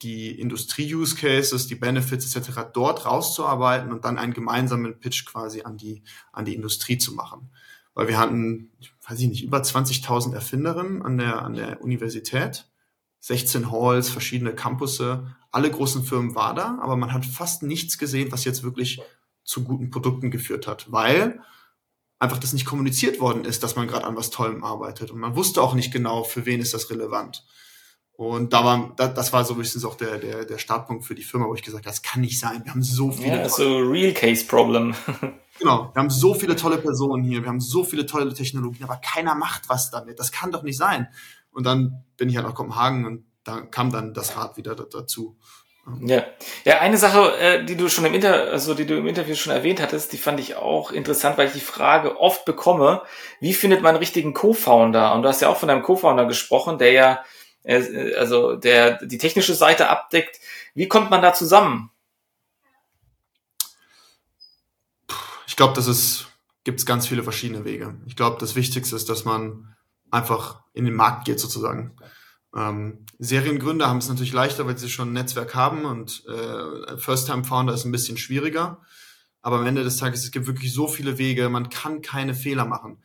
[0.04, 2.60] die Industrie-Use-Cases, die Benefits etc.
[2.74, 6.04] dort rauszuarbeiten und dann einen gemeinsamen Pitch quasi an die,
[6.34, 7.52] an die Industrie zu machen.
[7.94, 8.72] Weil wir hatten,
[9.08, 12.68] weiß ich nicht, über 20.000 Erfinderinnen an der, an der Universität,
[13.20, 18.32] 16 Halls, verschiedene Campusse, alle großen Firmen war da, aber man hat fast nichts gesehen,
[18.32, 19.02] was jetzt wirklich
[19.46, 21.40] zu guten Produkten geführt hat, weil
[22.24, 25.12] einfach das nicht kommuniziert worden ist, dass man gerade an was Tollem arbeitet.
[25.12, 27.46] Und man wusste auch nicht genau, für wen ist das relevant.
[28.16, 31.48] Und da war, das war so bisschen auch der, der, der Startpunkt für die Firma,
[31.48, 32.64] wo ich gesagt habe, das kann nicht sein.
[32.64, 33.38] Wir haben so viele.
[33.38, 34.96] Ja, so Real Case Problem.
[35.60, 35.92] genau.
[35.94, 37.42] Wir haben so viele tolle Personen hier.
[37.42, 40.20] Wir haben so viele tolle Technologien, aber keiner macht was damit.
[40.20, 41.08] Das kann doch nicht sein.
[41.52, 45.38] Und dann bin ich halt nach Kopenhagen und da kam dann das Rad wieder dazu.
[46.00, 46.24] Ja,
[46.64, 49.52] ja, eine Sache, äh, die du schon im Inter, also die du im Interview schon
[49.52, 53.02] erwähnt hattest, die fand ich auch interessant, weil ich die Frage oft bekomme:
[53.42, 55.14] Wie findet man einen richtigen Co-Founder?
[55.14, 57.24] Und du hast ja auch von einem Co-Founder gesprochen, der ja,
[57.64, 60.40] äh, also der die technische Seite abdeckt.
[60.74, 61.92] Wie kommt man da zusammen?
[65.48, 66.28] Ich glaube, das ist
[66.64, 67.96] gibt es ganz viele verschiedene Wege.
[68.06, 69.76] Ich glaube, das Wichtigste ist, dass man
[70.12, 71.96] einfach in den Markt geht sozusagen.
[72.56, 77.74] Ähm, Seriengründer haben es natürlich leichter, weil sie schon ein Netzwerk haben und äh, First-Time-Founder
[77.74, 78.82] ist ein bisschen schwieriger.
[79.42, 82.66] Aber am Ende des Tages, es gibt wirklich so viele Wege, man kann keine Fehler
[82.66, 83.04] machen.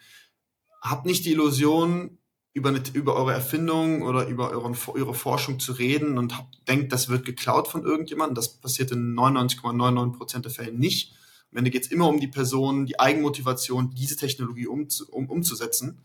[0.81, 2.19] Habt nicht die Illusion,
[2.59, 6.93] über, eine, über eure Erfindung oder über euren, eure Forschung zu reden und habt, denkt,
[6.93, 8.35] das wird geklaut von irgendjemandem.
[8.35, 11.15] Das passiert in 99,99% der Fälle nicht.
[11.51, 16.05] Am Ende geht es immer um die Person, die Eigenmotivation, diese Technologie um, um, umzusetzen.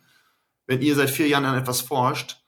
[0.65, 2.42] Wenn ihr seit vier Jahren an etwas forscht,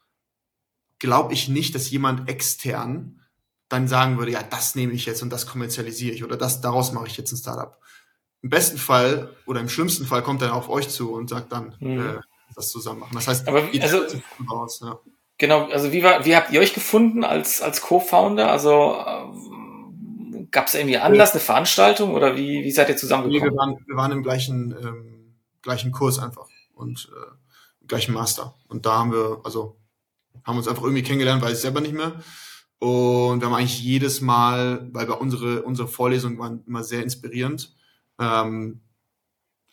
[0.99, 3.21] glaube ich nicht, dass jemand extern
[3.69, 6.91] dann sagen würde, ja, das nehme ich jetzt und das kommerzialisiere ich oder das, daraus
[6.91, 7.77] mache ich jetzt ein Startup.
[8.41, 11.75] Im besten Fall oder im schlimmsten Fall kommt er auf euch zu und sagt dann,
[11.79, 11.99] mhm.
[11.99, 12.19] äh,
[12.55, 13.15] das zusammen machen.
[13.15, 14.05] Das heißt, Aber, also,
[14.49, 14.99] raus, ja.
[15.37, 18.51] genau, also wie war, wie habt ihr euch gefunden als, als Co-Founder?
[18.51, 23.49] Also äh, gab es irgendwie Anlass, eine Veranstaltung oder wie, wie seid ihr zusammengekommen?
[23.49, 28.55] Nee, wir waren, wir waren im gleichen, ähm, gleichen Kurs einfach und äh, gleichen Master.
[28.67, 29.77] Und da haben wir, also
[30.43, 32.13] haben uns einfach irgendwie kennengelernt, weiß ich selber nicht mehr.
[32.79, 37.73] Und wir haben eigentlich jedes Mal, weil bei unsere, unsere Vorlesungen waren immer sehr inspirierend,
[38.19, 38.81] ähm,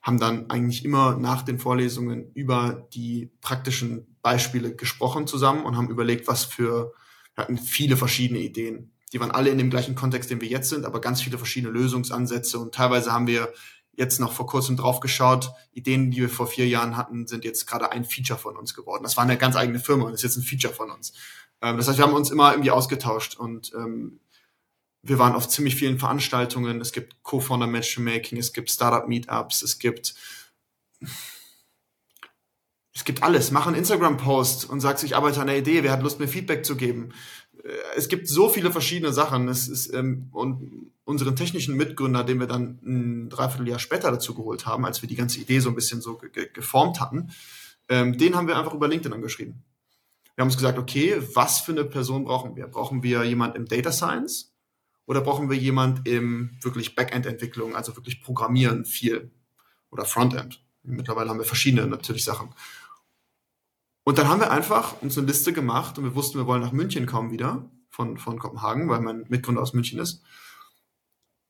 [0.01, 5.91] haben dann eigentlich immer nach den Vorlesungen über die praktischen Beispiele gesprochen zusammen und haben
[5.91, 6.93] überlegt, was für,
[7.35, 8.93] wir hatten viele verschiedene Ideen.
[9.13, 11.73] Die waren alle in dem gleichen Kontext, den wir jetzt sind, aber ganz viele verschiedene
[11.73, 13.53] Lösungsansätze und teilweise haben wir
[13.93, 15.53] jetzt noch vor kurzem drauf geschaut.
[15.72, 19.03] Ideen, die wir vor vier Jahren hatten, sind jetzt gerade ein Feature von uns geworden.
[19.03, 21.12] Das war eine ganz eigene Firma und ist jetzt ein Feature von uns.
[21.61, 24.20] Ähm, das heißt, wir haben uns immer irgendwie ausgetauscht und ähm,
[25.03, 26.80] wir waren auf ziemlich vielen Veranstaltungen.
[26.80, 30.14] Es gibt Co-Founder Matchmaking, es gibt Startup Meetups, es gibt
[32.95, 33.51] es gibt alles.
[33.51, 35.82] Mach einen Instagram-Post und sagst, ich arbeite an der Idee.
[35.82, 37.12] Wer hat Lust, mir Feedback zu geben?
[37.63, 39.49] Äh, es gibt so viele verschiedene Sachen.
[39.49, 44.67] Es ist, ähm, und unseren technischen Mitgründer, den wir dann ein Dreivierteljahr später dazu geholt
[44.67, 47.31] haben, als wir die ganze Idee so ein bisschen so ge geformt hatten,
[47.89, 49.63] ähm, den haben wir einfach über LinkedIn angeschrieben.
[50.35, 52.67] Wir haben uns gesagt, okay, was für eine Person brauchen wir?
[52.67, 54.55] Brauchen wir jemand im Data Science
[55.05, 59.31] oder brauchen wir jemand im wirklich Backend-Entwicklung, also wirklich Programmieren viel
[59.91, 60.63] oder Frontend?
[60.85, 62.55] Mittlerweile haben wir verschiedene natürlich Sachen.
[64.05, 66.72] Und dann haben wir einfach uns eine Liste gemacht und wir wussten, wir wollen nach
[66.72, 70.22] München kommen wieder von, von Kopenhagen, weil mein Mitgründer aus München ist.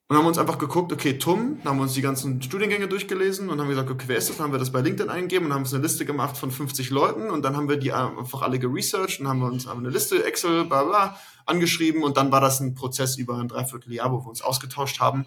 [0.08, 3.48] Und haben uns einfach geguckt, okay, TUM, dann haben wir uns die ganzen Studiengänge durchgelesen
[3.48, 4.36] und haben gesagt, okay, wer ist das?
[4.36, 6.90] Dann haben wir das bei LinkedIn eingegeben und haben uns eine Liste gemacht von 50
[6.90, 10.22] Leuten und dann haben wir die einfach alle geresearched und haben wir uns eine Liste,
[10.22, 14.28] Excel, bla bla, angeschrieben und dann war das ein Prozess über ein Dreivierteljahr, wo wir
[14.28, 15.24] uns ausgetauscht haben.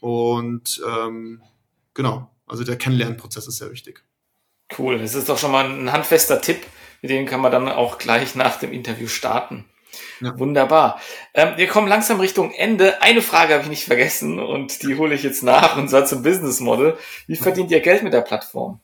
[0.00, 1.40] Und ähm,
[1.94, 4.05] genau, also der Kennenlernprozess ist sehr wichtig.
[4.76, 6.66] Cool, das ist doch schon mal ein handfester Tipp,
[7.02, 9.64] mit dem kann man dann auch gleich nach dem Interview starten.
[10.20, 10.38] Ja.
[10.38, 11.00] Wunderbar.
[11.34, 13.02] Ähm, wir kommen langsam Richtung Ende.
[13.02, 16.22] Eine Frage habe ich nicht vergessen und die hole ich jetzt nach und zwar zum
[16.22, 16.96] Business Model.
[17.26, 18.80] Wie verdient ihr Geld mit der Plattform?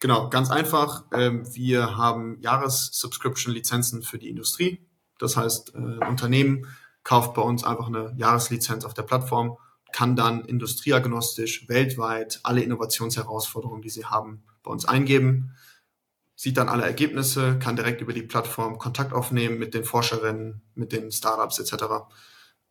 [0.00, 1.04] Genau, ganz einfach.
[1.12, 4.80] Ähm, wir haben Jahres-Subscription-Lizenzen für die Industrie.
[5.18, 6.66] Das heißt, äh, Unternehmen
[7.04, 9.58] kauft bei uns einfach eine Jahreslizenz auf der Plattform,
[9.92, 15.54] kann dann industrieagnostisch weltweit alle Innovationsherausforderungen, die sie haben, bei uns eingeben
[16.40, 20.90] sieht dann alle Ergebnisse, kann direkt über die Plattform Kontakt aufnehmen mit den Forscherinnen, mit
[20.90, 21.84] den Startups etc.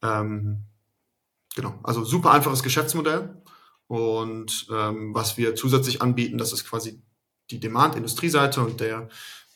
[0.01, 0.63] Ähm,
[1.55, 3.39] genau, also super einfaches Geschäftsmodell.
[3.85, 7.03] Und ähm, was wir zusätzlich anbieten, das ist quasi
[7.51, 9.07] die Demand-Industrieseite und der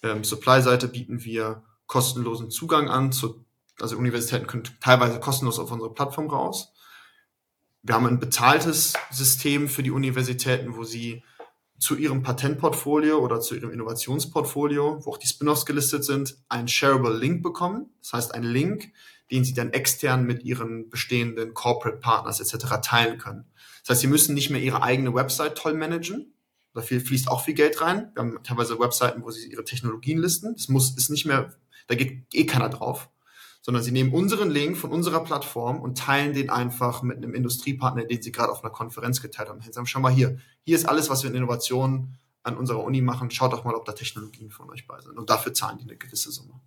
[0.03, 3.11] ähm, Supply-Seite bieten wir kostenlosen Zugang an.
[3.11, 3.43] Zu,
[3.79, 6.73] also Universitäten können teilweise kostenlos auf unsere Plattform raus.
[7.81, 11.23] Wir haben ein bezahltes System für die Universitäten, wo sie
[11.84, 17.15] zu ihrem Patentportfolio oder zu ihrem Innovationsportfolio, wo auch die Spin-offs gelistet sind, einen shareable
[17.15, 17.89] Link bekommen.
[18.01, 18.93] Das heißt, einen Link,
[19.29, 22.79] den sie dann extern mit ihren bestehenden Corporate Partners etc.
[22.81, 23.45] teilen können.
[23.81, 26.34] Das heißt, sie müssen nicht mehr ihre eigene Website toll managen.
[26.73, 28.11] Da fließt auch viel Geld rein.
[28.15, 30.53] Wir haben teilweise Webseiten, wo sie ihre Technologien listen.
[30.55, 31.53] Das muss, ist nicht mehr,
[31.88, 33.09] da geht eh keiner drauf
[33.63, 38.03] sondern sie nehmen unseren Link von unserer Plattform und teilen den einfach mit einem Industriepartner,
[38.03, 39.61] den sie gerade auf einer Konferenz geteilt haben.
[39.61, 43.01] Sie sagen, schau mal hier, hier ist alles, was wir in Innovationen an unserer Uni
[43.01, 43.32] machen.
[43.32, 45.18] Schaut doch mal, ob da Technologien von euch bei sind.
[45.18, 46.59] Und dafür zahlen die eine gewisse Summe.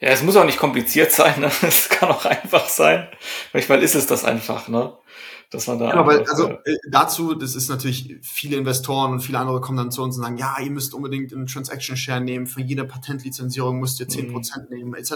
[0.00, 1.50] Ja, es muss auch nicht kompliziert sein, ne?
[1.62, 3.08] Es kann auch einfach sein.
[3.52, 4.96] Manchmal ist es das einfach, ne?
[5.50, 5.90] dass man da.
[5.90, 9.90] Ja, weil, also äh, dazu, das ist natürlich, viele Investoren und viele andere kommen dann
[9.90, 13.78] zu uns und sagen, ja, ihr müsst unbedingt einen Transaction Share nehmen, für jede Patentlizenzierung
[13.78, 14.32] müsst ihr zehn mhm.
[14.32, 14.76] Prozent mhm.
[14.76, 15.12] nehmen, etc.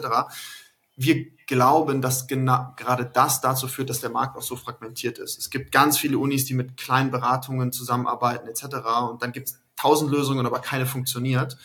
[0.97, 5.39] Wir glauben, dass genau gerade das dazu führt, dass der Markt auch so fragmentiert ist.
[5.39, 8.65] Es gibt ganz viele Unis, die mit kleinen Beratungen zusammenarbeiten, etc.
[9.11, 11.57] Und dann gibt es tausend Lösungen, aber keine funktioniert.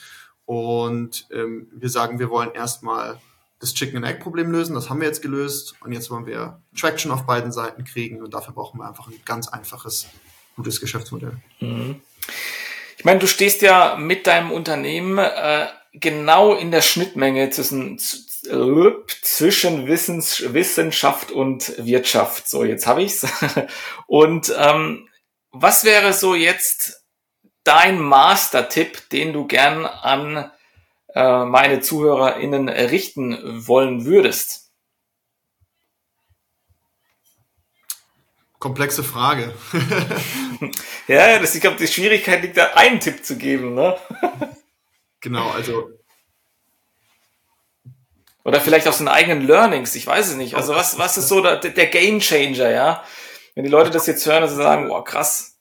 [0.46, 3.20] Und ähm, wir sagen, wir wollen erstmal
[3.60, 4.76] das Chicken and Egg Problem lösen.
[4.76, 8.34] Das haben wir jetzt gelöst und jetzt wollen wir Traction auf beiden Seiten kriegen und
[8.34, 10.08] dafür brauchen wir einfach ein ganz einfaches,
[10.56, 11.38] gutes Geschäftsmodell.
[11.60, 12.02] Mhm.
[12.98, 18.00] Ich meine, du stehst ja mit deinem Unternehmen äh, genau in der Schnittmenge zwischen
[19.22, 22.48] zwischen Wissens, Wissenschaft und Wirtschaft.
[22.48, 23.26] So, jetzt habe ich's.
[24.08, 25.10] Und ähm,
[25.52, 27.04] was wäre so jetzt
[27.64, 30.52] dein Master-Tipp, den du gern an
[31.14, 34.72] äh, meine ZuhörerInnen richten wollen würdest?
[38.60, 39.54] Komplexe Frage.
[41.08, 43.98] ja, das, ich glaube, die Schwierigkeit liegt da, einen Tipp zu geben, ne?
[45.20, 45.95] genau, also.
[48.46, 50.56] Oder vielleicht aus den eigenen Learnings, ich weiß es nicht.
[50.56, 53.04] Also was, was ist so der, der Game Changer, ja?
[53.56, 55.58] Wenn die Leute das jetzt hören und sagen, boah, krass.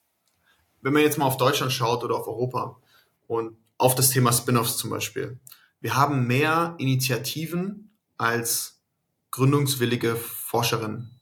[0.82, 2.76] Wenn man jetzt mal auf Deutschland schaut oder auf Europa
[3.26, 5.41] und auf das Thema Spin-offs zum Beispiel.
[5.80, 8.82] Wir haben mehr Initiativen als
[9.30, 11.18] gründungswillige Forscherinnen.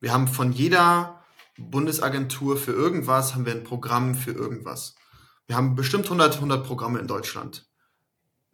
[0.00, 1.24] Wir haben von jeder
[1.56, 4.94] Bundesagentur für irgendwas haben wir ein Programm für irgendwas.
[5.46, 7.66] Wir haben bestimmt 100, 100 Programme in Deutschland.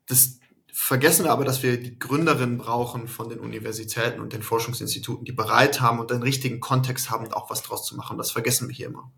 [0.06, 0.38] Das
[0.76, 5.32] vergessen wir aber, dass wir die Gründerinnen brauchen von den Universitäten und den Forschungsinstituten, die
[5.32, 8.18] bereit haben und den richtigen Kontext haben, auch was draus zu machen.
[8.18, 9.12] Das vergessen wir hier immer.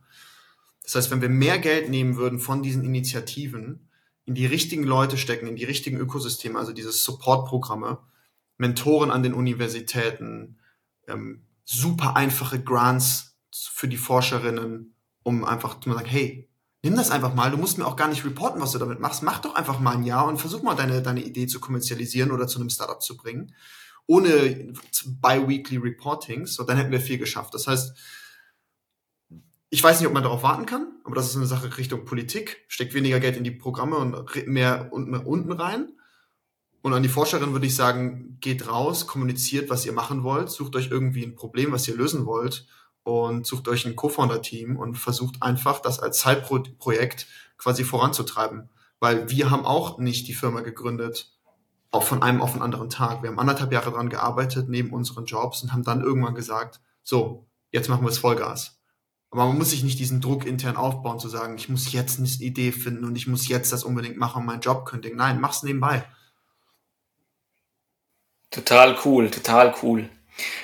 [0.83, 3.89] Das heißt, wenn wir mehr Geld nehmen würden von diesen Initiativen,
[4.27, 8.01] in die richtigen Leute stecken, in die richtigen Ökosysteme, also diese Support-Programme,
[8.59, 10.59] Mentoren an den Universitäten,
[11.09, 16.51] ähm, super einfache Grants für die Forscherinnen, um einfach zu sagen, hey,
[16.87, 19.25] nimm das einfach mal, du musst mir auch gar nicht reporten, was du damit machst,
[19.25, 22.47] mach doch einfach mal ein Jahr und versuch mal deine, deine Idee zu kommerzialisieren oder
[22.47, 23.53] zu einem Startup zu bringen,
[24.07, 24.73] ohne
[25.05, 27.55] bi-weekly Reportings, so dann hätten wir viel geschafft.
[27.55, 27.93] Das heißt,
[29.69, 32.65] ich weiß nicht, ob man darauf warten kann, aber das ist eine Sache Richtung Politik.
[32.69, 35.89] Steckt weniger Geld in die Programme und mehr unten, unten rein.
[36.83, 40.77] Und an die Forscherin würde ich sagen, geht raus, kommuniziert, was ihr machen wollt, sucht
[40.77, 42.69] euch irgendwie ein Problem, was ihr lösen wollt
[43.07, 48.69] und sucht euch ein Co-Founder-Team und versucht einfach, das als Zeitprojekt quasi voranzutreiben.
[48.99, 51.33] Weil wir haben auch nicht die Firma gegründet,
[51.93, 53.23] auch von einem auf den anderen Tag.
[53.23, 57.47] Wir haben anderthalb Jahre dran gearbeitet, neben unseren Jobs und haben dann irgendwann gesagt, so,
[57.71, 58.81] jetzt machen wir es Vollgas.
[59.31, 62.27] Aber man muss sich nicht diesen Druck intern aufbauen, zu sagen, ich muss jetzt eine
[62.27, 65.17] Idee finden und ich muss jetzt das unbedingt machen und meinen Job kündigen.
[65.17, 66.05] Nein, mach's nebenbei.
[68.51, 70.11] Total cool, total cool.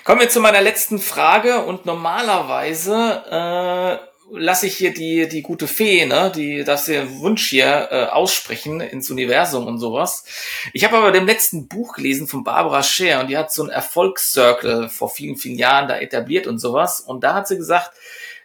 [0.04, 5.68] Kommen wir zu meiner letzten Frage und normalerweise äh, lasse ich hier die, die gute
[5.68, 10.24] Fee, ne, die darf den Wunsch hier äh, aussprechen ins Universum und sowas.
[10.72, 13.70] Ich habe aber dem letzten Buch gelesen von Barbara Scher und die hat so einen
[13.70, 17.00] Erfolgscircle vor vielen, vielen Jahren da etabliert und sowas.
[17.00, 17.92] Und da hat sie gesagt,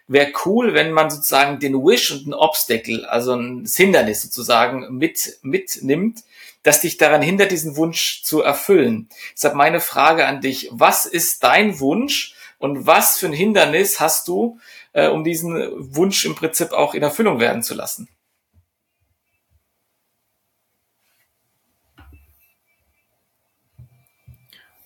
[0.06, 5.38] wäre cool, wenn man sozusagen den Wish und ein Obstacle, also ein Hindernis sozusagen mit,
[5.42, 6.20] mitnimmt,
[6.62, 9.08] das dich daran hindert, diesen Wunsch zu erfüllen.
[9.34, 14.28] Deshalb meine Frage an dich, was ist dein Wunsch und was für ein Hindernis hast
[14.28, 14.58] du,
[14.92, 15.54] äh, um diesen
[15.94, 18.08] Wunsch im Prinzip auch in Erfüllung werden zu lassen?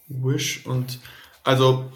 [0.09, 0.99] Wish und
[1.43, 1.91] also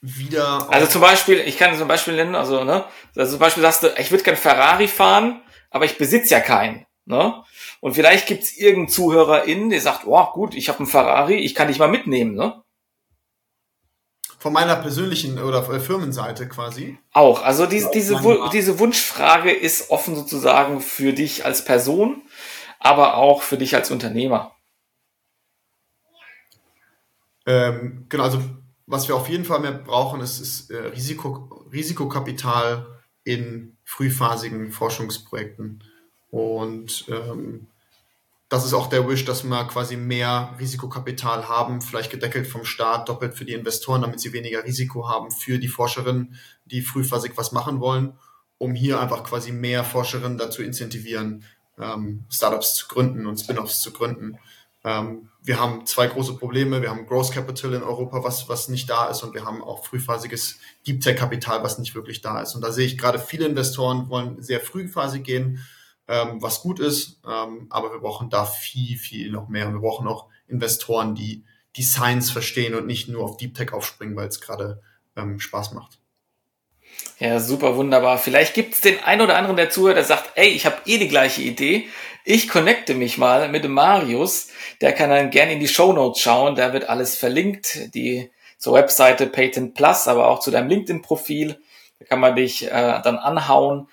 [0.00, 0.70] wieder.
[0.70, 3.94] Also zum Beispiel, ich kann zum Beispiel nennen, also, ne, also zum Beispiel sagst du,
[3.98, 6.86] ich würde gerne Ferrari fahren, aber ich besitze ja keinen.
[7.04, 7.44] Ne?
[7.80, 11.68] Und vielleicht gibt's irgendeinen ZuhörerInnen, der sagt, oh gut, ich habe einen Ferrari, ich kann
[11.68, 12.34] dich mal mitnehmen.
[12.34, 12.62] Ne?
[14.38, 16.98] Von meiner persönlichen oder Firmenseite quasi.
[17.12, 17.42] Auch.
[17.42, 18.20] Also diese, diese,
[18.52, 22.22] diese Wunschfrage ist offen sozusagen für dich als Person,
[22.78, 24.52] aber auch für dich als Unternehmer.
[27.46, 28.40] Ähm, genau, also
[28.86, 32.86] was wir auf jeden Fall mehr brauchen, ist, ist äh, Risiko, Risikokapital
[33.24, 35.82] in frühphasigen Forschungsprojekten.
[36.30, 37.68] Und ähm,
[38.48, 43.08] das ist auch der Wish, dass wir quasi mehr Risikokapital haben, vielleicht gedeckelt vom Staat,
[43.08, 47.50] doppelt für die Investoren, damit sie weniger Risiko haben für die Forscherinnen, die frühphasig was
[47.50, 48.16] machen wollen,
[48.58, 51.44] um hier einfach quasi mehr Forscherinnen dazu incentivieren,
[51.78, 54.38] ähm, Startups zu gründen und Spin-offs zu gründen.
[54.84, 56.80] Ähm, wir haben zwei große Probleme.
[56.80, 59.84] Wir haben Growth Capital in Europa, was, was nicht da ist, und wir haben auch
[59.84, 62.54] frühphasiges Deep Tech Kapital, was nicht wirklich da ist.
[62.54, 65.66] Und da sehe ich gerade viele Investoren wollen sehr frühphasig gehen
[66.08, 67.20] ähm, was gut ist.
[67.26, 69.72] Ähm, aber wir brauchen da viel, viel noch mehr.
[69.72, 71.44] Wir brauchen auch Investoren, die
[71.76, 74.82] die Science verstehen und nicht nur auf Deep Tech aufspringen, weil es gerade
[75.16, 75.98] ähm, Spaß macht.
[77.18, 78.18] Ja, super, wunderbar.
[78.18, 80.98] Vielleicht gibt es den einen oder anderen, der zuhört, der sagt, ey, ich habe eh
[80.98, 81.88] die gleiche Idee.
[82.24, 84.48] Ich connecte mich mal mit dem Marius.
[84.80, 86.56] Der kann dann gerne in die Show Notes schauen.
[86.56, 87.94] Da wird alles verlinkt.
[87.94, 91.60] Die zur Webseite Patent Plus, aber auch zu deinem LinkedIn-Profil.
[91.98, 93.88] Da kann man dich äh, dann anhauen.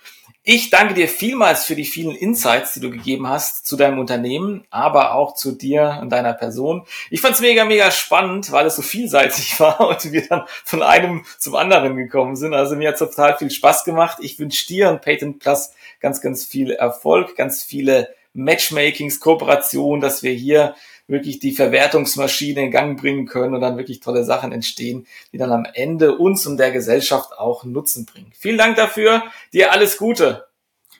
[0.46, 4.66] Ich danke dir vielmals für die vielen Insights, die du gegeben hast zu deinem Unternehmen,
[4.72, 6.86] aber auch zu dir und deiner Person.
[7.10, 10.84] Ich fand es mega, mega spannend, weil es so vielseitig war und wir dann von
[10.84, 12.54] einem zum anderen gekommen sind.
[12.54, 14.18] Also mir hat total viel Spaß gemacht.
[14.20, 15.72] Ich wünsche dir und Patent Plus
[16.02, 20.76] ganz, ganz viel Erfolg, ganz viele Matchmakings, Kooperationen, dass wir hier
[21.08, 25.52] wirklich die Verwertungsmaschine in Gang bringen können und dann wirklich tolle Sachen entstehen, die dann
[25.52, 28.32] am Ende uns und der Gesellschaft auch Nutzen bringen.
[28.34, 29.24] Vielen Dank dafür.
[29.52, 30.48] Dir alles Gute.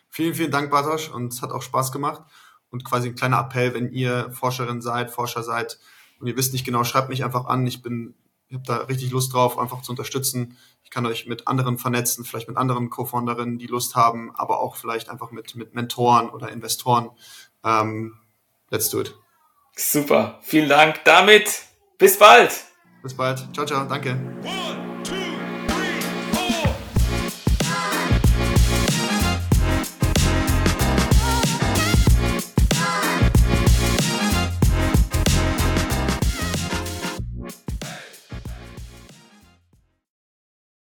[0.10, 1.10] Vielen, vielen Dank, Bartosch.
[1.10, 2.22] Und es hat auch Spaß gemacht.
[2.70, 5.80] Und quasi ein kleiner Appell, wenn ihr Forscherin seid, Forscher seid
[6.20, 7.68] und ihr wisst nicht genau, schreibt mich einfach an.
[7.68, 8.16] Ich bin,
[8.48, 10.58] ich habe da richtig Lust drauf, einfach zu unterstützen.
[10.84, 14.76] Ich kann euch mit anderen vernetzen, vielleicht mit anderen Co-Founderinnen, die Lust haben, aber auch
[14.76, 17.10] vielleicht einfach mit, mit Mentoren oder Investoren.
[17.64, 18.16] Ähm,
[18.70, 19.14] let's do it.
[19.76, 21.04] Super, vielen Dank.
[21.04, 21.64] Damit
[21.98, 22.52] bis bald.
[23.02, 23.48] Bis bald.
[23.54, 23.86] Ciao, ciao.
[23.86, 24.18] Danke.